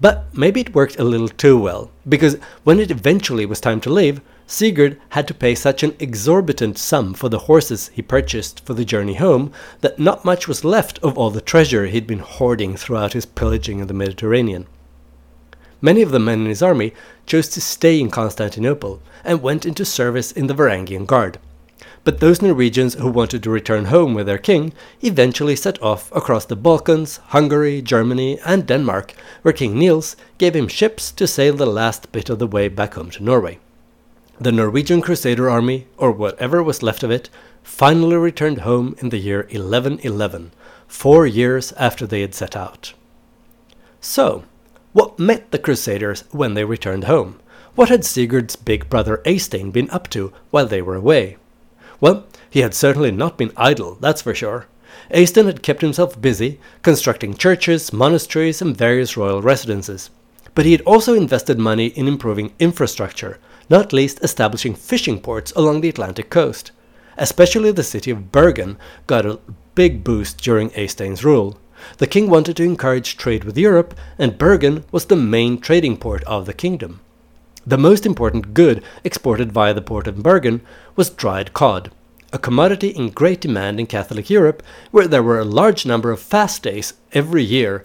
But 0.00 0.26
maybe 0.34 0.62
it 0.62 0.74
worked 0.74 0.98
a 0.98 1.04
little 1.04 1.28
too 1.28 1.56
well, 1.56 1.92
because 2.08 2.38
when 2.64 2.80
it 2.80 2.90
eventually 2.90 3.46
was 3.46 3.60
time 3.60 3.80
to 3.82 3.90
leave, 3.90 4.20
Sigurd 4.48 5.00
had 5.10 5.28
to 5.28 5.34
pay 5.34 5.54
such 5.54 5.84
an 5.84 5.94
exorbitant 6.00 6.76
sum 6.76 7.14
for 7.14 7.28
the 7.28 7.40
horses 7.40 7.88
he 7.94 8.02
purchased 8.02 8.64
for 8.66 8.74
the 8.74 8.84
journey 8.84 9.14
home 9.14 9.52
that 9.80 9.98
not 10.00 10.24
much 10.24 10.48
was 10.48 10.64
left 10.64 10.98
of 11.04 11.16
all 11.16 11.30
the 11.30 11.40
treasure 11.40 11.86
he'd 11.86 12.06
been 12.06 12.18
hoarding 12.18 12.76
throughout 12.76 13.12
his 13.12 13.26
pillaging 13.26 13.80
of 13.80 13.88
the 13.88 13.94
Mediterranean. 13.94 14.66
Many 15.86 16.02
of 16.02 16.10
the 16.10 16.18
men 16.18 16.40
in 16.40 16.46
his 16.46 16.64
army 16.64 16.94
chose 17.26 17.46
to 17.50 17.60
stay 17.60 18.00
in 18.00 18.10
Constantinople 18.10 19.00
and 19.22 19.40
went 19.40 19.64
into 19.64 19.84
service 19.84 20.32
in 20.32 20.48
the 20.48 20.54
Varangian 20.54 21.06
Guard. 21.06 21.38
But 22.02 22.18
those 22.18 22.42
Norwegians 22.42 22.94
who 22.94 23.08
wanted 23.08 23.44
to 23.44 23.50
return 23.50 23.84
home 23.84 24.12
with 24.12 24.26
their 24.26 24.36
king 24.36 24.72
eventually 25.00 25.54
set 25.54 25.80
off 25.80 26.10
across 26.10 26.44
the 26.44 26.56
Balkans, 26.56 27.18
Hungary, 27.28 27.80
Germany, 27.80 28.36
and 28.44 28.66
Denmark, 28.66 29.14
where 29.42 29.54
King 29.54 29.78
Niels 29.78 30.16
gave 30.38 30.56
him 30.56 30.66
ships 30.66 31.12
to 31.12 31.24
sail 31.28 31.54
the 31.54 31.66
last 31.66 32.10
bit 32.10 32.30
of 32.30 32.40
the 32.40 32.48
way 32.48 32.66
back 32.66 32.94
home 32.94 33.10
to 33.12 33.22
Norway. 33.22 33.60
The 34.40 34.50
Norwegian 34.50 35.00
Crusader 35.00 35.48
army, 35.48 35.86
or 35.96 36.10
whatever 36.10 36.64
was 36.64 36.82
left 36.82 37.04
of 37.04 37.12
it, 37.12 37.30
finally 37.62 38.16
returned 38.16 38.62
home 38.62 38.96
in 38.98 39.10
the 39.10 39.18
year 39.18 39.46
1111, 39.52 40.50
four 40.88 41.28
years 41.28 41.70
after 41.74 42.08
they 42.08 42.22
had 42.22 42.34
set 42.34 42.56
out. 42.56 42.92
So, 44.00 44.42
what 44.96 45.18
met 45.18 45.50
the 45.50 45.58
Crusaders 45.58 46.24
when 46.30 46.54
they 46.54 46.64
returned 46.64 47.04
home? 47.04 47.38
What 47.74 47.90
had 47.90 48.02
Sigurd's 48.02 48.56
big 48.56 48.88
brother 48.88 49.20
Eystein 49.26 49.70
been 49.70 49.90
up 49.90 50.08
to 50.08 50.32
while 50.48 50.64
they 50.64 50.80
were 50.80 50.94
away? 50.94 51.36
Well, 52.00 52.24
he 52.48 52.60
had 52.60 52.72
certainly 52.72 53.10
not 53.10 53.36
been 53.36 53.52
idle, 53.58 53.98
that's 54.00 54.22
for 54.22 54.34
sure. 54.34 54.68
Eystein 55.10 55.44
had 55.44 55.62
kept 55.62 55.82
himself 55.82 56.18
busy, 56.18 56.58
constructing 56.80 57.34
churches, 57.34 57.92
monasteries, 57.92 58.62
and 58.62 58.74
various 58.74 59.18
royal 59.18 59.42
residences. 59.42 60.08
But 60.54 60.64
he 60.64 60.72
had 60.72 60.80
also 60.86 61.12
invested 61.12 61.58
money 61.58 61.88
in 61.88 62.08
improving 62.08 62.54
infrastructure, 62.58 63.38
not 63.68 63.92
least 63.92 64.24
establishing 64.24 64.74
fishing 64.74 65.20
ports 65.20 65.52
along 65.54 65.82
the 65.82 65.90
Atlantic 65.90 66.30
coast. 66.30 66.70
Especially 67.18 67.70
the 67.70 67.82
city 67.82 68.10
of 68.10 68.32
Bergen 68.32 68.78
got 69.06 69.26
a 69.26 69.40
big 69.74 70.02
boost 70.02 70.38
during 70.38 70.70
Eystein's 70.70 71.22
rule. 71.22 71.58
The 71.98 72.06
king 72.06 72.28
wanted 72.28 72.56
to 72.56 72.62
encourage 72.62 73.16
trade 73.16 73.44
with 73.44 73.56
Europe, 73.58 73.94
and 74.18 74.38
Bergen 74.38 74.84
was 74.92 75.06
the 75.06 75.16
main 75.16 75.58
trading 75.58 75.96
port 75.96 76.22
of 76.24 76.46
the 76.46 76.52
kingdom. 76.52 77.00
The 77.66 77.78
most 77.78 78.06
important 78.06 78.54
good 78.54 78.82
exported 79.02 79.50
via 79.50 79.74
the 79.74 79.82
port 79.82 80.06
of 80.06 80.22
Bergen 80.22 80.60
was 80.94 81.10
dried 81.10 81.52
cod, 81.52 81.90
a 82.32 82.38
commodity 82.38 82.88
in 82.88 83.10
great 83.10 83.40
demand 83.40 83.80
in 83.80 83.86
Catholic 83.86 84.30
Europe, 84.30 84.62
where 84.90 85.08
there 85.08 85.22
were 85.22 85.40
a 85.40 85.44
large 85.44 85.86
number 85.86 86.10
of 86.10 86.20
fast 86.20 86.62
days 86.62 86.94
every 87.12 87.42
year, 87.42 87.84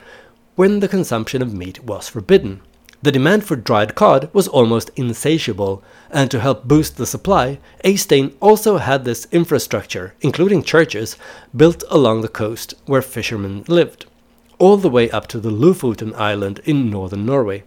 when 0.55 0.81
the 0.81 0.87
consumption 0.87 1.41
of 1.41 1.53
meat 1.53 1.83
was 1.83 2.07
forbidden. 2.07 2.61
The 3.03 3.11
demand 3.11 3.43
for 3.43 3.55
dried 3.55 3.95
cod 3.95 4.29
was 4.31 4.47
almost 4.47 4.91
insatiable, 4.95 5.83
and 6.11 6.29
to 6.29 6.39
help 6.39 6.65
boost 6.67 6.97
the 6.97 7.07
supply, 7.07 7.57
Eystein 7.83 8.33
also 8.39 8.77
had 8.77 9.05
this 9.05 9.27
infrastructure, 9.31 10.13
including 10.21 10.61
churches, 10.61 11.17
built 11.55 11.83
along 11.89 12.21
the 12.21 12.27
coast 12.27 12.75
where 12.85 13.01
fishermen 13.01 13.63
lived, 13.67 14.05
all 14.59 14.77
the 14.77 14.89
way 14.89 15.09
up 15.09 15.25
to 15.27 15.39
the 15.39 15.49
Lofoten 15.49 16.13
island 16.13 16.61
in 16.63 16.91
northern 16.91 17.25
Norway. 17.25 17.63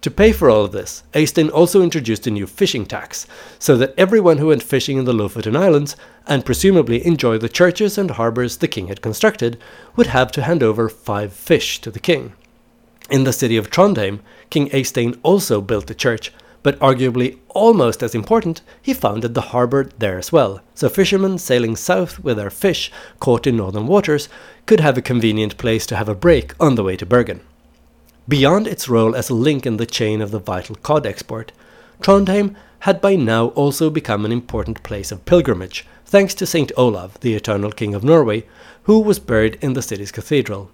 To 0.00 0.10
pay 0.10 0.32
for 0.32 0.50
all 0.50 0.64
of 0.64 0.72
this, 0.72 1.04
Eystein 1.14 1.48
also 1.48 1.80
introduced 1.80 2.26
a 2.26 2.30
new 2.32 2.48
fishing 2.48 2.84
tax, 2.84 3.28
so 3.60 3.76
that 3.76 3.94
everyone 3.96 4.38
who 4.38 4.48
went 4.48 4.64
fishing 4.64 4.98
in 4.98 5.04
the 5.04 5.12
Lofoten 5.12 5.56
Islands, 5.56 5.94
and 6.26 6.44
presumably 6.44 7.06
enjoy 7.06 7.38
the 7.38 7.48
churches 7.48 7.96
and 7.96 8.10
harbours 8.10 8.56
the 8.56 8.66
king 8.66 8.88
had 8.88 9.02
constructed, 9.02 9.56
would 9.94 10.08
have 10.08 10.32
to 10.32 10.42
hand 10.42 10.64
over 10.64 10.88
five 10.88 11.32
fish 11.32 11.80
to 11.82 11.92
the 11.92 12.00
king. 12.00 12.32
In 13.12 13.24
the 13.24 13.32
city 13.34 13.58
of 13.58 13.68
Trondheim, 13.68 14.20
King 14.48 14.70
Eystein 14.70 15.18
also 15.22 15.60
built 15.60 15.90
a 15.90 15.94
church, 15.94 16.32
but 16.62 16.78
arguably 16.78 17.36
almost 17.50 18.02
as 18.02 18.14
important, 18.14 18.62
he 18.80 18.94
founded 18.94 19.34
the 19.34 19.52
harbour 19.52 19.90
there 19.98 20.16
as 20.16 20.32
well, 20.32 20.62
so 20.74 20.88
fishermen 20.88 21.36
sailing 21.36 21.76
south 21.76 22.20
with 22.20 22.38
their 22.38 22.48
fish 22.48 22.90
caught 23.20 23.46
in 23.46 23.58
northern 23.58 23.86
waters 23.86 24.30
could 24.64 24.80
have 24.80 24.96
a 24.96 25.02
convenient 25.02 25.58
place 25.58 25.84
to 25.88 25.96
have 25.96 26.08
a 26.08 26.14
break 26.14 26.54
on 26.58 26.74
the 26.74 26.82
way 26.82 26.96
to 26.96 27.04
Bergen. 27.04 27.42
Beyond 28.26 28.66
its 28.66 28.88
role 28.88 29.14
as 29.14 29.28
a 29.28 29.34
link 29.34 29.66
in 29.66 29.76
the 29.76 29.84
chain 29.84 30.22
of 30.22 30.30
the 30.30 30.38
vital 30.38 30.76
cod 30.76 31.04
export, 31.04 31.52
Trondheim 32.00 32.56
had 32.78 33.02
by 33.02 33.14
now 33.14 33.48
also 33.48 33.90
become 33.90 34.24
an 34.24 34.32
important 34.32 34.82
place 34.82 35.12
of 35.12 35.26
pilgrimage, 35.26 35.86
thanks 36.06 36.32
to 36.32 36.46
St. 36.46 36.72
Olav, 36.78 37.20
the 37.20 37.34
eternal 37.34 37.72
king 37.72 37.94
of 37.94 38.04
Norway, 38.04 38.46
who 38.84 39.00
was 39.00 39.18
buried 39.18 39.58
in 39.60 39.74
the 39.74 39.82
city's 39.82 40.12
cathedral. 40.12 40.70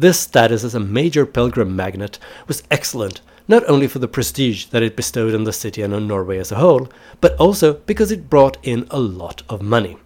This 0.00 0.20
status 0.20 0.62
as 0.62 0.76
a 0.76 0.80
major 0.80 1.26
pilgrim 1.26 1.74
magnet 1.74 2.20
was 2.46 2.62
excellent, 2.70 3.20
not 3.48 3.68
only 3.68 3.88
for 3.88 3.98
the 3.98 4.06
prestige 4.06 4.66
that 4.66 4.82
it 4.84 4.94
bestowed 4.94 5.34
on 5.34 5.42
the 5.42 5.52
city 5.52 5.82
and 5.82 5.92
on 5.92 6.06
Norway 6.06 6.38
as 6.38 6.52
a 6.52 6.56
whole, 6.56 6.88
but 7.20 7.34
also 7.36 7.74
because 7.74 8.12
it 8.12 8.30
brought 8.30 8.58
in 8.62 8.86
a 8.92 9.00
lot 9.00 9.42
of 9.48 9.60
money. 9.60 9.96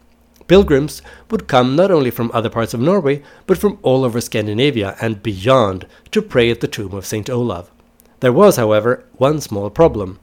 Pilgrims 0.49 1.03
would 1.31 1.47
come 1.47 1.77
not 1.77 1.91
only 1.91 2.11
from 2.11 2.31
other 2.33 2.49
parts 2.49 2.73
of 2.73 2.81
Norway, 2.81 3.23
but 3.47 3.59
from 3.59 3.79
all 3.83 4.03
over 4.03 4.19
Scandinavia 4.19 4.97
and 4.99 5.23
beyond 5.23 5.87
to 6.11 6.23
pray 6.23 6.51
at 6.51 6.61
the 6.61 6.69
tomb 6.69 6.95
of 6.95 7.05
St. 7.05 7.29
Olav. 7.29 7.71
There 8.21 8.33
was, 8.33 8.57
however, 8.57 9.05
one 9.19 9.43
small 9.43 9.69
problem 9.69 10.19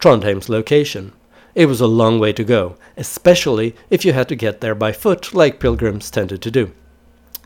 Trondheim's 0.00 0.48
location. 0.48 1.12
It 1.54 1.66
was 1.66 1.80
a 1.80 1.86
long 1.86 2.18
way 2.18 2.32
to 2.32 2.42
go, 2.42 2.78
especially 2.96 3.76
if 3.90 4.04
you 4.04 4.12
had 4.12 4.28
to 4.28 4.34
get 4.34 4.60
there 4.60 4.74
by 4.74 4.90
foot, 4.90 5.32
like 5.32 5.60
pilgrims 5.60 6.10
tended 6.10 6.42
to 6.42 6.50
do 6.50 6.72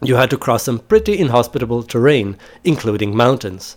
you 0.03 0.17
had 0.17 0.31
to 0.31 0.39
cross 0.39 0.65
some 0.65 0.79
pretty 0.79 1.19
inhospitable 1.19 1.83
terrain, 1.83 2.37
including 2.65 3.17
mountains. 3.17 3.77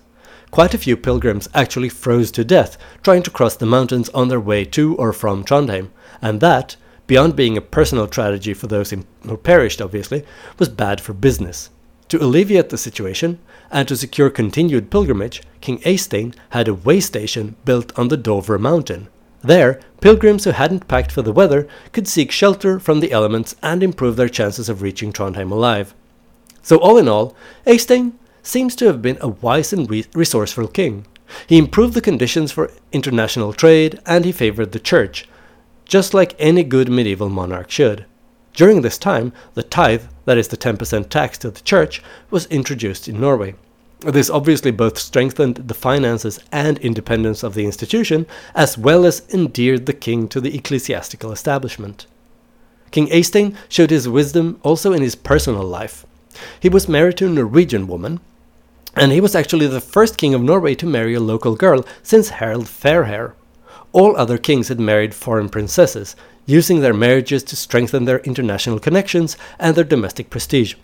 Quite 0.52 0.74
a 0.74 0.78
few 0.78 0.98
pilgrims 0.98 1.48
actually 1.54 1.90
froze 1.90 2.30
to 2.32 2.44
death 2.44 2.78
trying 3.04 3.24
to 3.24 3.32
cross 3.32 3.56
the 3.56 3.66
mountains 3.66 4.10
on 4.10 4.28
their 4.28 4.40
way 4.40 4.66
to 4.66 4.96
or 4.98 5.14
from 5.14 5.44
Trondheim, 5.44 5.90
and 6.22 6.42
that, 6.42 6.76
beyond 7.08 7.36
being 7.36 7.58
a 7.58 7.62
personal 7.62 8.08
tragedy 8.08 8.54
for 8.54 8.68
those 8.68 8.92
who 8.92 9.38
perished 9.38 9.82
obviously, 9.82 10.26
was 10.60 10.70
bad 10.70 11.00
for 11.00 11.14
business. 11.14 11.70
To 12.10 12.22
alleviate 12.22 12.70
the 12.70 12.78
situation, 12.78 13.40
and 13.72 13.88
to 13.88 13.96
secure 13.96 14.30
continued 14.30 14.92
pilgrimage, 14.92 15.42
King 15.62 15.80
Eystein 15.80 16.36
had 16.50 16.68
a 16.68 16.74
way 16.74 17.00
station 17.00 17.56
built 17.64 17.98
on 17.98 18.10
the 18.10 18.18
Dovre 18.18 18.60
mountain. 18.60 19.08
There, 19.42 19.80
pilgrims 20.02 20.44
who 20.44 20.52
hadn't 20.52 20.90
packed 20.90 21.12
for 21.14 21.22
the 21.22 21.32
weather 21.32 21.68
could 21.94 22.08
seek 22.10 22.30
shelter 22.30 22.80
from 22.80 23.00
the 23.00 23.14
elements 23.14 23.56
and 23.64 23.82
improve 23.82 24.18
their 24.18 24.30
chances 24.30 24.68
of 24.68 24.82
reaching 24.82 25.14
Trondheim 25.14 25.52
alive. 25.52 25.96
So, 26.62 26.78
all 26.78 26.98
in 26.98 27.08
all, 27.08 27.36
Eystein 27.66 28.14
seems 28.44 28.76
to 28.76 28.86
have 28.86 29.02
been 29.02 29.18
a 29.22 29.28
wise 29.28 29.74
and 29.74 29.90
re- 29.90 30.06
resourceful 30.14 30.68
king. 30.68 31.06
He 31.48 31.58
improved 31.58 31.94
the 31.94 32.02
conditions 32.02 32.52
for 32.52 32.72
international 32.92 33.54
trade 33.54 34.00
and 34.06 34.26
he 34.26 34.32
favored 34.32 34.72
the 34.72 34.80
church, 34.80 35.28
just 35.86 36.14
like 36.14 36.36
any 36.40 36.64
good 36.64 36.90
medieval 36.90 37.30
monarch 37.30 37.72
should. 37.72 38.06
During 38.54 38.82
this 38.82 38.98
time, 38.98 39.32
the 39.54 39.64
tithe, 39.64 40.04
that 40.26 40.38
is 40.38 40.50
the 40.50 40.58
10% 40.58 41.10
tax 41.10 41.38
to 41.40 41.52
the 41.52 41.62
church, 41.62 42.02
was 42.30 42.48
introduced 42.48 43.08
in 43.08 43.20
Norway. 43.20 43.56
This 44.02 44.30
obviously 44.30 44.72
both 44.72 44.98
strengthened 44.98 45.56
the 45.56 45.74
finances 45.74 46.40
and 46.52 46.78
independence 46.80 47.44
of 47.44 47.54
the 47.54 47.66
institution, 47.66 48.26
as 48.56 48.78
well 48.78 49.06
as 49.06 49.22
endeared 49.32 49.86
the 49.86 49.94
king 49.94 50.28
to 50.30 50.42
the 50.42 50.56
ecclesiastical 50.56 51.32
establishment. 51.32 52.08
King 52.90 53.08
Eystein 53.08 53.56
showed 53.70 53.92
his 53.92 54.10
wisdom 54.10 54.60
also 54.64 54.92
in 54.92 55.02
his 55.02 55.16
personal 55.16 55.64
life. 55.64 56.06
He 56.60 56.70
was 56.70 56.88
married 56.88 57.18
to 57.18 57.28
a 57.28 57.30
Norwegian 57.30 57.88
woman, 57.88 58.20
and 58.96 59.12
he 59.12 59.22
was 59.22 59.36
actually 59.36 59.68
the 59.68 59.82
first 59.82 60.18
king 60.18 60.34
of 60.34 60.42
Norway 60.42 60.76
to 60.76 60.86
marry 60.86 61.14
a 61.14 61.20
local 61.20 61.56
girl 61.56 61.86
since 62.04 62.30
Harald 62.30 62.68
Fairhair. 62.68 63.34
All 63.94 64.16
other 64.18 64.38
kings 64.38 64.68
had 64.68 64.80
married 64.80 65.14
foreign 65.14 65.50
princesses, 65.50 66.16
using 66.46 66.82
their 66.82 66.94
marriages 66.94 67.44
to 67.44 67.56
strengthen 67.56 68.06
their 68.06 68.20
international 68.20 68.80
connections 68.80 69.38
and 69.60 69.76
their 69.76 69.84
domestic 69.84 70.30
prestige. 70.30 70.76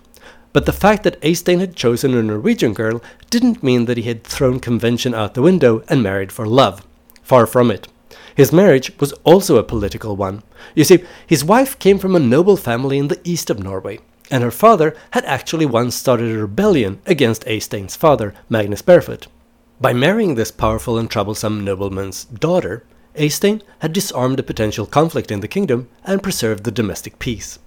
But 0.54 0.66
the 0.66 0.74
fact 0.74 1.04
that 1.04 1.22
Eystein 1.22 1.60
had 1.60 1.76
chosen 1.76 2.14
a 2.14 2.24
Norwegian 2.24 2.74
girl 2.74 3.02
didn't 3.30 3.64
mean 3.64 3.86
that 3.86 3.98
he 3.98 4.04
had 4.04 4.24
thrown 4.24 4.60
convention 4.60 5.14
out 5.14 5.34
the 5.34 5.42
window 5.42 5.84
and 5.88 6.02
married 6.02 6.32
for 6.32 6.46
love. 6.46 6.86
Far 7.22 7.46
from 7.46 7.70
it. 7.70 7.88
His 8.36 8.54
marriage 8.54 8.92
was 9.00 9.14
also 9.24 9.58
a 9.58 9.64
political 9.64 10.16
one. 10.16 10.44
You 10.76 10.84
see, 10.84 11.04
his 11.26 11.44
wife 11.44 11.78
came 11.80 12.00
from 12.00 12.16
a 12.16 12.20
noble 12.20 12.56
family 12.56 12.98
in 12.98 13.10
the 13.10 13.20
east 13.24 13.50
of 13.50 13.60
Norway 13.60 14.00
and 14.30 14.44
her 14.44 14.52
father 14.52 14.96
had 15.12 15.26
actually 15.26 15.66
once 15.66 15.96
started 15.96 16.36
a 16.36 16.40
rebellion 16.40 17.00
against 17.06 17.46
Eystein's 17.46 17.96
father, 17.96 18.34
Magnus 18.50 18.82
Barefoot. 18.82 19.28
By 19.80 19.94
marrying 19.94 20.36
this 20.36 20.52
powerful 20.52 20.98
and 20.98 21.10
troublesome 21.10 21.64
nobleman's 21.64 22.26
daughter, 22.26 22.84
Eystein 23.16 23.62
had 23.80 23.94
disarmed 23.94 24.40
a 24.40 24.44
potential 24.44 24.86
conflict 24.86 25.32
in 25.32 25.40
the 25.40 25.48
kingdom 25.48 25.88
and 26.04 26.24
preserved 26.24 26.64
the 26.64 26.72
domestic 26.72 27.20
peace. 27.20 27.60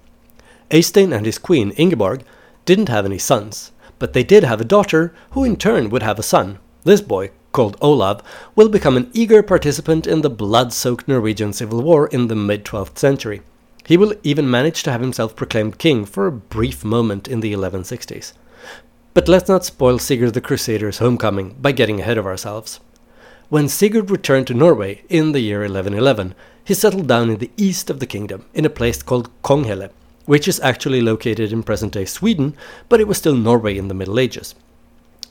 Eystein 0.70 1.12
and 1.12 1.26
his 1.26 1.38
queen, 1.38 1.72
Ingeborg, 1.72 2.22
didn't 2.64 2.88
have 2.88 3.04
any 3.04 3.18
sons, 3.18 3.72
but 3.98 4.12
they 4.12 4.22
did 4.22 4.44
have 4.44 4.60
a 4.60 4.64
daughter 4.64 5.12
who 5.32 5.44
in 5.44 5.56
turn 5.56 5.90
would 5.90 6.02
have 6.02 6.18
a 6.18 6.22
son. 6.22 6.58
This 6.84 7.00
boy, 7.00 7.30
called 7.52 7.76
Olav, 7.80 8.22
will 8.54 8.68
become 8.68 8.96
an 8.96 9.10
eager 9.12 9.42
participant 9.42 10.06
in 10.06 10.22
the 10.22 10.30
blood 10.30 10.72
soaked 10.72 11.08
Norwegian 11.08 11.52
Civil 11.52 11.82
War 11.82 12.06
in 12.06 12.28
the 12.28 12.36
mid 12.36 12.64
12th 12.64 12.98
century. 12.98 13.42
He 13.86 13.96
will 13.96 14.14
even 14.22 14.50
manage 14.50 14.82
to 14.82 14.92
have 14.92 15.00
himself 15.00 15.34
proclaimed 15.34 15.78
king 15.78 16.04
for 16.04 16.26
a 16.26 16.32
brief 16.32 16.84
moment 16.84 17.26
in 17.28 17.40
the 17.40 17.52
1160s. 17.52 18.32
But 19.14 19.28
let's 19.28 19.48
not 19.48 19.64
spoil 19.64 19.98
Sigurd 19.98 20.34
the 20.34 20.40
Crusader's 20.40 20.98
homecoming 20.98 21.56
by 21.60 21.72
getting 21.72 22.00
ahead 22.00 22.18
of 22.18 22.26
ourselves. 22.26 22.80
When 23.48 23.68
Sigurd 23.68 24.10
returned 24.10 24.46
to 24.46 24.54
Norway 24.54 25.02
in 25.08 25.32
the 25.32 25.40
year 25.40 25.60
1111, 25.60 26.34
he 26.64 26.74
settled 26.74 27.08
down 27.08 27.30
in 27.30 27.38
the 27.38 27.50
east 27.56 27.90
of 27.90 27.98
the 27.98 28.06
kingdom, 28.06 28.44
in 28.54 28.64
a 28.64 28.70
place 28.70 29.02
called 29.02 29.28
Konghelle, 29.42 29.90
which 30.26 30.46
is 30.46 30.60
actually 30.60 31.00
located 31.00 31.52
in 31.52 31.64
present 31.64 31.92
day 31.92 32.04
Sweden, 32.04 32.56
but 32.88 33.00
it 33.00 33.08
was 33.08 33.18
still 33.18 33.34
Norway 33.34 33.76
in 33.76 33.88
the 33.88 33.94
Middle 33.94 34.20
Ages. 34.20 34.54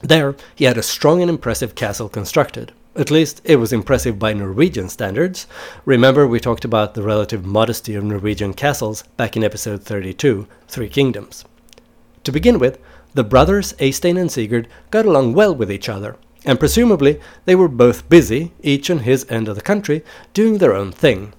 There, 0.02 0.36
he 0.56 0.66
had 0.66 0.78
a 0.78 0.84
strong 0.84 1.22
and 1.22 1.30
impressive 1.30 1.76
castle 1.76 2.10
constructed. 2.10 2.74
At 3.00 3.10
least 3.10 3.40
it 3.46 3.56
was 3.56 3.72
impressive 3.72 4.20
by 4.20 4.34
Norwegian 4.34 4.90
standards. 4.90 5.48
Remember, 5.86 6.28
we 6.28 6.38
talked 6.38 6.66
about 6.66 6.96
the 6.96 7.02
relative 7.02 7.46
modesty 7.46 7.96
of 7.96 8.04
Norwegian 8.04 8.54
castles 8.54 9.04
back 9.16 9.38
in 9.38 9.44
episode 9.44 9.84
32, 9.84 10.46
Three 10.68 10.90
Kingdoms. 10.90 11.46
To 12.26 12.34
begin 12.34 12.60
with, 12.60 12.78
the 13.14 13.24
brothers 13.24 13.72
Eystein 13.80 14.20
and 14.20 14.30
Sigurd 14.30 14.68
got 14.92 15.06
along 15.06 15.32
well 15.32 15.56
with 15.56 15.72
each 15.72 15.88
other, 15.88 16.18
and 16.44 16.60
presumably 16.60 17.22
they 17.46 17.56
were 17.56 17.70
both 17.70 18.10
busy, 18.10 18.52
each 18.62 18.92
on 18.92 19.00
his 19.00 19.26
end 19.30 19.48
of 19.48 19.56
the 19.56 19.62
country, 19.62 20.04
doing 20.34 20.58
their 20.58 20.76
own 20.76 20.92
thing. 20.92 21.32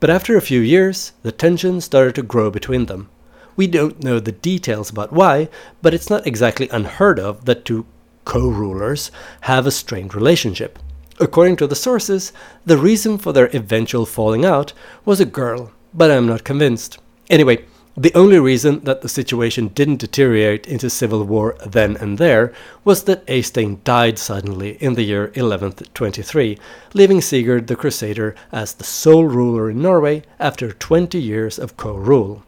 But 0.00 0.08
after 0.08 0.38
a 0.38 0.40
few 0.40 0.60
years, 0.60 1.12
the 1.22 1.32
tension 1.32 1.82
started 1.82 2.14
to 2.14 2.22
grow 2.22 2.50
between 2.50 2.86
them. 2.86 3.10
We 3.56 3.66
don't 3.66 4.02
know 4.02 4.20
the 4.20 4.32
details 4.32 4.88
about 4.88 5.12
why, 5.12 5.50
but 5.82 5.92
it's 5.92 6.08
not 6.08 6.26
exactly 6.26 6.70
unheard 6.70 7.20
of 7.20 7.44
that 7.44 7.66
two 7.66 7.84
co 8.24 8.48
rulers 8.48 9.10
have 9.42 9.66
a 9.66 9.70
strained 9.70 10.14
relationship. 10.14 10.78
According 11.20 11.56
to 11.56 11.66
the 11.66 11.76
sources, 11.76 12.32
the 12.66 12.76
reason 12.76 13.18
for 13.18 13.32
their 13.32 13.54
eventual 13.54 14.04
falling 14.04 14.44
out 14.44 14.72
was 15.04 15.20
a 15.20 15.24
girl, 15.24 15.70
but 15.92 16.10
I'm 16.10 16.26
not 16.26 16.42
convinced. 16.42 16.98
Anyway, 17.30 17.64
the 17.96 18.14
only 18.14 18.40
reason 18.40 18.80
that 18.80 19.02
the 19.02 19.08
situation 19.08 19.68
didn't 19.68 19.98
deteriorate 20.00 20.66
into 20.66 20.90
civil 20.90 21.22
war 21.22 21.56
then 21.64 21.96
and 21.98 22.18
there 22.18 22.52
was 22.84 23.04
that 23.04 23.24
Eystein 23.28 23.84
died 23.84 24.18
suddenly 24.18 24.76
in 24.80 24.94
the 24.94 25.04
year 25.04 25.26
1123, 25.26 26.58
leaving 26.92 27.20
Sigurd 27.20 27.68
the 27.68 27.76
Crusader 27.76 28.34
as 28.50 28.74
the 28.74 28.82
sole 28.82 29.26
ruler 29.26 29.70
in 29.70 29.80
Norway 29.80 30.24
after 30.40 30.72
20 30.72 31.20
years 31.20 31.56
of 31.56 31.76
co 31.76 31.94
rule. 31.94 32.42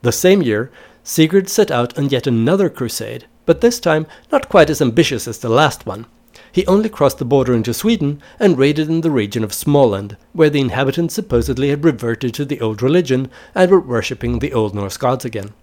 The 0.00 0.10
same 0.10 0.42
year, 0.42 0.72
Sigurd 1.04 1.48
set 1.48 1.70
out 1.70 1.96
on 1.96 2.08
yet 2.08 2.26
another 2.26 2.68
crusade, 2.68 3.26
but 3.46 3.60
this 3.60 3.78
time 3.78 4.08
not 4.32 4.48
quite 4.48 4.70
as 4.70 4.82
ambitious 4.82 5.28
as 5.28 5.38
the 5.38 5.48
last 5.48 5.86
one. 5.86 6.06
He 6.52 6.66
only 6.66 6.90
crossed 6.90 7.18
the 7.18 7.24
border 7.24 7.54
into 7.54 7.72
Sweden 7.72 8.20
and 8.38 8.58
raided 8.58 8.88
in 8.90 9.00
the 9.00 9.10
region 9.10 9.42
of 9.42 9.52
Småland, 9.52 10.16
where 10.34 10.50
the 10.50 10.60
inhabitants 10.60 11.14
supposedly 11.14 11.70
had 11.70 11.82
reverted 11.82 12.34
to 12.34 12.44
the 12.44 12.60
old 12.60 12.82
religion 12.82 13.30
and 13.54 13.70
were 13.70 13.80
worshipping 13.80 14.38
the 14.38 14.52
Old 14.52 14.74
Norse 14.74 14.98
gods 14.98 15.24
again. 15.24 15.54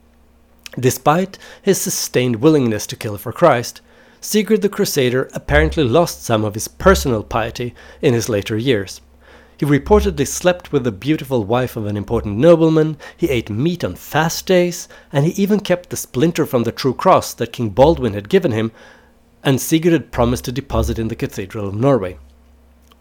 Despite 0.79 1.37
his 1.61 1.79
sustained 1.79 2.37
willingness 2.37 2.87
to 2.87 2.95
kill 2.95 3.17
for 3.17 3.31
Christ, 3.31 3.81
Sigurd 4.19 4.63
the 4.63 4.69
Crusader 4.69 5.29
apparently 5.33 5.83
lost 5.83 6.23
some 6.23 6.43
of 6.43 6.55
his 6.55 6.67
personal 6.67 7.23
piety 7.23 7.75
in 8.01 8.13
his 8.15 8.27
later 8.27 8.57
years. 8.57 8.99
He 9.59 9.65
reportedly 9.65 10.27
slept 10.27 10.71
with 10.71 10.85
the 10.85 10.91
beautiful 10.91 11.43
wife 11.43 11.75
of 11.75 11.85
an 11.85 11.97
important 11.97 12.37
nobleman, 12.37 12.97
he 13.15 13.29
ate 13.29 13.49
meat 13.49 13.83
on 13.83 13.95
fast 13.95 14.45
days, 14.45 14.87
and 15.11 15.25
he 15.25 15.41
even 15.41 15.59
kept 15.59 15.89
the 15.89 15.97
splinter 15.97 16.45
from 16.45 16.63
the 16.63 16.71
true 16.71 16.93
cross 16.93 17.33
that 17.33 17.53
King 17.53 17.69
Baldwin 17.69 18.13
had 18.13 18.29
given 18.29 18.51
him, 18.51 18.71
and 19.43 19.59
Sigurd 19.59 19.93
had 19.93 20.11
promised 20.11 20.45
to 20.45 20.51
deposit 20.51 20.99
in 20.99 21.07
the 21.07 21.15
Cathedral 21.15 21.67
of 21.67 21.75
Norway. 21.75 22.17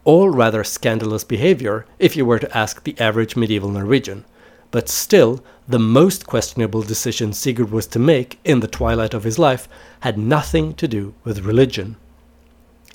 All 0.05 0.31
rather 0.31 0.65
scandalous 0.65 1.25
behavior 1.25 1.87
if 1.99 2.17
you 2.17 2.25
were 2.25 2.39
to 2.39 2.57
ask 2.57 2.83
the 2.83 2.99
average 2.99 3.37
medieval 3.37 3.71
Norwegian, 3.71 4.25
but 4.71 4.89
still, 4.89 5.43
the 5.67 5.79
most 5.79 6.27
questionable 6.27 6.83
decision 6.83 7.33
Sigurd 7.33 7.71
was 7.71 7.87
to 7.89 7.99
make 7.99 8.39
in 8.45 8.61
the 8.61 8.69
twilight 8.69 9.15
of 9.15 9.25
his 9.25 9.39
life 9.39 9.69
had 10.01 10.19
nothing 10.19 10.75
to 10.75 10.89
do 10.89 11.15
with 11.25 11.45
religion. 11.45 11.97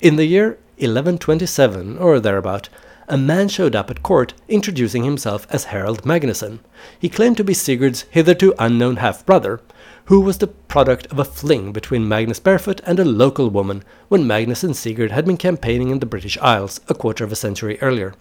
In 0.00 0.16
the 0.16 0.26
year 0.26 0.58
1127 0.78 1.98
or 1.98 2.18
thereabout, 2.18 2.68
a 3.08 3.16
man 3.16 3.48
showed 3.48 3.76
up 3.76 3.90
at 3.90 4.02
court 4.02 4.34
introducing 4.48 5.04
himself 5.04 5.46
as 5.50 5.64
Harald 5.64 6.04
Magnusson. 6.04 6.60
He 6.98 7.08
claimed 7.08 7.36
to 7.36 7.44
be 7.44 7.54
Sigurd's 7.54 8.06
hitherto 8.10 8.54
unknown 8.58 8.96
half 8.96 9.26
brother, 9.26 9.60
who 10.06 10.20
was 10.20 10.38
the 10.38 10.46
product 10.46 11.06
of 11.06 11.18
a 11.18 11.24
fling 11.24 11.72
between 11.72 12.08
Magnus 12.08 12.38
Barefoot 12.38 12.80
and 12.84 12.98
a 12.98 13.04
local 13.04 13.48
woman 13.48 13.82
when 14.08 14.26
Magnus 14.26 14.62
and 14.62 14.76
Sigurd 14.76 15.10
had 15.10 15.24
been 15.24 15.38
campaigning 15.38 15.88
in 15.90 16.00
the 16.00 16.06
British 16.06 16.36
Isles 16.38 16.80
a 16.88 16.94
quarter 16.94 17.24
of 17.24 17.32
a 17.32 17.36
century 17.36 17.78
earlier. 17.80 18.14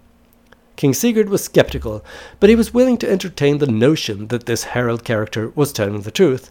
King 0.76 0.94
Sigurd 0.94 1.30
was 1.30 1.44
skeptical, 1.44 2.04
but 2.40 2.50
he 2.50 2.56
was 2.56 2.74
willing 2.74 2.98
to 2.98 3.10
entertain 3.10 3.58
the 3.58 3.68
notion 3.68 4.30
that 4.30 4.46
this 4.46 4.64
Harald 4.64 5.04
character 5.04 5.52
was 5.56 5.74
telling 5.74 6.02
the 6.02 6.12
truth, 6.12 6.50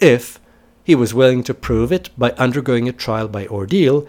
if 0.00 0.38
he 0.84 0.94
was 0.94 1.14
willing 1.14 1.42
to 1.44 1.54
prove 1.54 1.90
it 1.90 2.10
by 2.16 2.32
undergoing 2.32 2.88
a 2.88 2.92
trial 2.92 3.26
by 3.26 3.46
ordeal, 3.46 4.06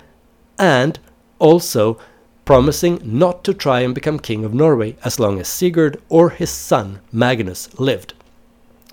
and 0.59 0.99
also 1.39 1.97
promising 2.43 2.99
not 3.03 3.43
to 3.43 3.53
try 3.53 3.79
and 3.79 3.95
become 3.95 4.19
king 4.19 4.43
of 4.45 4.53
Norway 4.53 4.97
as 5.03 5.19
long 5.19 5.39
as 5.39 5.47
Sigurd 5.47 5.99
or 6.09 6.31
his 6.31 6.51
son 6.51 6.99
Magnus 7.11 7.79
lived. 7.79 8.13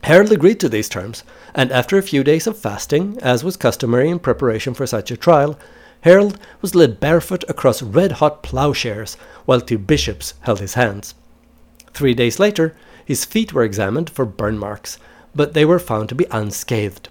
Harald 0.05 0.33
agreed 0.33 0.59
to 0.61 0.69
these 0.69 0.89
terms, 0.89 1.23
and 1.55 1.71
after 1.71 1.97
a 1.97 2.03
few 2.03 2.25
days 2.25 2.47
of 2.47 2.59
fasting, 2.59 3.19
as 3.23 3.45
was 3.45 3.57
customary 3.57 4.09
in 4.09 4.19
preparation 4.19 4.75
for 4.75 4.87
such 4.87 5.11
a 5.11 5.17
trial, 5.17 5.59
Harald 6.01 6.39
was 6.61 6.75
led 6.75 6.99
barefoot 6.99 7.45
across 7.49 7.83
red 7.83 8.13
hot 8.13 8.43
plowshares 8.43 9.17
while 9.45 9.61
two 9.61 9.79
bishops 9.79 10.35
held 10.41 10.59
his 10.59 10.75
hands. 10.75 11.15
Three 11.93 12.15
days 12.15 12.41
later, 12.41 12.75
his 13.05 13.25
feet 13.25 13.53
were 13.53 13.63
examined 13.63 14.11
for 14.11 14.25
burn 14.25 14.59
marks, 14.59 14.99
but 15.35 15.55
they 15.55 15.65
were 15.65 15.79
found 15.79 16.09
to 16.09 16.15
be 16.15 16.27
unscathed. 16.31 17.09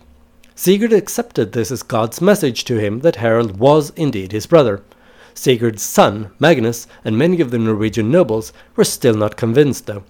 Sigurd 0.56 0.92
accepted 0.94 1.54
this 1.54 1.72
as 1.72 1.84
God's 1.84 2.20
message 2.20 2.66
to 2.66 2.78
him 2.78 3.00
that 3.00 3.16
Harald 3.16 3.58
was 3.58 3.92
indeed 3.92 4.32
his 4.32 4.46
brother, 4.46 4.84
Sigurd's 5.34 5.82
son, 5.82 6.32
Magnus, 6.40 6.88
and 7.06 7.18
many 7.18 7.40
of 7.40 7.52
the 7.52 7.58
Norwegian 7.58 8.12
nobles 8.12 8.52
were 8.76 8.84
still 8.84 9.16
not 9.16 9.38
convinced, 9.38 9.86
though. 9.86 10.04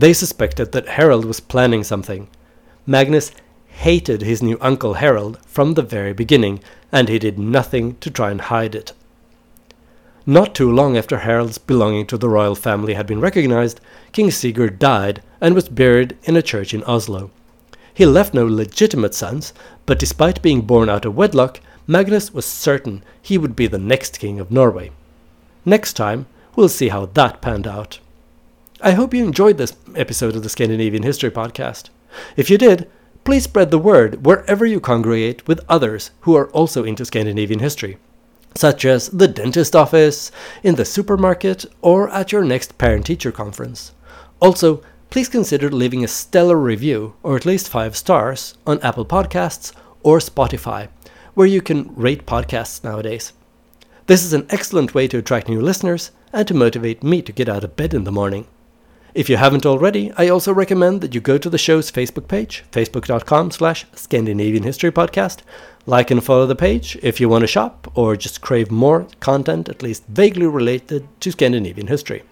They 0.00 0.14
suspected 0.14 0.72
that 0.72 0.88
Harald 0.88 1.26
was 1.26 1.40
planning 1.40 1.84
something. 1.84 2.28
Magnus 2.86 3.32
hated 3.66 4.22
his 4.22 4.42
new 4.42 4.56
uncle 4.58 4.94
Harald 4.94 5.38
from 5.44 5.74
the 5.74 5.82
very 5.82 6.14
beginning, 6.14 6.60
and 6.90 7.10
he 7.10 7.18
did 7.18 7.38
nothing 7.38 7.96
to 7.96 8.10
try 8.10 8.30
and 8.30 8.40
hide 8.40 8.74
it. 8.74 8.94
Not 10.24 10.54
too 10.54 10.72
long 10.72 10.96
after 10.96 11.18
Harald's 11.18 11.58
belonging 11.58 12.06
to 12.06 12.16
the 12.16 12.30
royal 12.30 12.54
family 12.54 12.94
had 12.94 13.06
been 13.06 13.20
recognized, 13.20 13.82
King 14.12 14.30
Sigurd 14.30 14.78
died 14.78 15.22
and 15.38 15.54
was 15.54 15.68
buried 15.68 16.16
in 16.22 16.34
a 16.34 16.40
church 16.40 16.72
in 16.72 16.82
Oslo. 16.84 17.30
He 17.92 18.06
left 18.06 18.32
no 18.32 18.46
legitimate 18.46 19.14
sons, 19.14 19.52
but 19.84 19.98
despite 19.98 20.40
being 20.40 20.62
born 20.62 20.88
out 20.88 21.04
of 21.04 21.14
wedlock, 21.14 21.60
Magnus 21.86 22.32
was 22.32 22.46
certain 22.46 23.04
he 23.20 23.36
would 23.36 23.54
be 23.54 23.66
the 23.66 23.76
next 23.78 24.18
king 24.18 24.40
of 24.40 24.50
Norway. 24.50 24.92
Next 25.66 25.92
time, 25.92 26.24
we'll 26.56 26.70
see 26.70 26.88
how 26.88 27.04
that 27.04 27.42
panned 27.42 27.66
out. 27.66 27.98
I 28.82 28.92
hope 28.92 29.12
you 29.12 29.24
enjoyed 29.24 29.58
this 29.58 29.76
episode 29.94 30.36
of 30.36 30.42
the 30.42 30.48
Scandinavian 30.48 31.02
History 31.02 31.30
Podcast. 31.30 31.90
If 32.36 32.48
you 32.48 32.56
did, 32.56 32.88
please 33.24 33.44
spread 33.44 33.70
the 33.70 33.78
word 33.78 34.24
wherever 34.24 34.64
you 34.64 34.80
congregate 34.80 35.46
with 35.46 35.64
others 35.68 36.10
who 36.20 36.34
are 36.36 36.48
also 36.50 36.84
into 36.84 37.04
Scandinavian 37.04 37.60
history, 37.60 37.98
such 38.54 38.84
as 38.84 39.08
the 39.08 39.28
dentist 39.28 39.76
office, 39.76 40.32
in 40.62 40.76
the 40.76 40.84
supermarket, 40.84 41.66
or 41.82 42.08
at 42.10 42.32
your 42.32 42.44
next 42.44 42.78
parent 42.78 43.06
teacher 43.06 43.30
conference. 43.30 43.92
Also, 44.40 44.82
please 45.10 45.28
consider 45.28 45.70
leaving 45.70 46.02
a 46.02 46.08
stellar 46.08 46.56
review, 46.56 47.14
or 47.22 47.36
at 47.36 47.46
least 47.46 47.68
five 47.68 47.96
stars, 47.96 48.56
on 48.66 48.80
Apple 48.80 49.04
Podcasts 49.04 49.72
or 50.02 50.18
Spotify 50.18 50.88
where 51.34 51.46
you 51.46 51.62
can 51.62 51.94
rate 51.94 52.26
podcasts 52.26 52.82
nowadays. 52.82 53.32
This 54.06 54.24
is 54.24 54.32
an 54.32 54.46
excellent 54.50 54.94
way 54.94 55.06
to 55.08 55.18
attract 55.18 55.48
new 55.48 55.60
listeners 55.60 56.10
and 56.32 56.46
to 56.48 56.54
motivate 56.54 57.02
me 57.02 57.22
to 57.22 57.32
get 57.32 57.48
out 57.48 57.64
of 57.64 57.76
bed 57.76 57.94
in 57.94 58.04
the 58.04 58.12
morning. 58.12 58.46
If 59.12 59.28
you 59.28 59.36
haven't 59.36 59.66
already, 59.66 60.12
I 60.16 60.28
also 60.28 60.54
recommend 60.54 61.00
that 61.00 61.14
you 61.14 61.20
go 61.20 61.36
to 61.36 61.50
the 61.50 61.58
show's 61.58 61.90
Facebook 61.90 62.28
page, 62.28 62.64
facebook.com 62.70 63.50
slash 63.50 63.84
Scandinavian 63.92 64.62
History 64.62 64.92
Podcast. 64.92 65.40
Like 65.84 66.12
and 66.12 66.22
follow 66.22 66.46
the 66.46 66.54
page 66.54 66.96
if 67.02 67.20
you 67.20 67.28
want 67.28 67.42
to 67.42 67.48
shop 67.48 67.90
or 67.96 68.14
just 68.14 68.40
crave 68.40 68.70
more 68.70 69.08
content 69.18 69.68
at 69.68 69.82
least 69.82 70.06
vaguely 70.06 70.46
related 70.46 71.08
to 71.20 71.32
Scandinavian 71.32 71.88
history. 71.88 72.22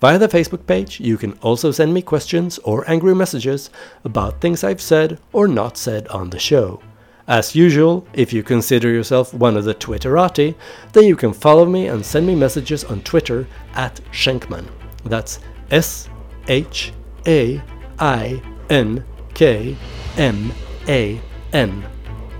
Via 0.00 0.18
the 0.18 0.28
Facebook 0.28 0.66
page, 0.66 1.00
you 1.00 1.18
can 1.18 1.32
also 1.42 1.70
send 1.70 1.92
me 1.92 2.00
questions 2.00 2.58
or 2.60 2.88
angry 2.90 3.14
messages 3.14 3.68
about 4.04 4.40
things 4.40 4.64
I've 4.64 4.80
said 4.80 5.18
or 5.34 5.46
not 5.46 5.76
said 5.76 6.08
on 6.08 6.30
the 6.30 6.38
show. 6.38 6.80
As 7.28 7.54
usual, 7.54 8.06
if 8.14 8.32
you 8.32 8.42
consider 8.42 8.88
yourself 8.88 9.34
one 9.34 9.56
of 9.56 9.64
the 9.64 9.74
Twitterati, 9.74 10.54
then 10.92 11.04
you 11.04 11.16
can 11.16 11.32
follow 11.34 11.66
me 11.66 11.88
and 11.88 12.06
send 12.06 12.26
me 12.26 12.34
messages 12.34 12.84
on 12.84 13.02
Twitter 13.02 13.46
at 13.74 14.00
Shainkman. 14.12 14.66
That's 15.04 15.40
S 15.70 16.08
H 16.48 16.92
A 17.26 17.60
I 17.98 18.42
N 18.70 19.04
K 19.34 19.76
M 20.16 20.52
A 20.88 21.20
N. 21.52 21.84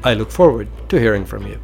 I 0.05 0.15
look 0.15 0.31
forward 0.31 0.69
to 0.89 1.01
hearing 1.01 1.25
from 1.25 1.47
you. 1.47 1.61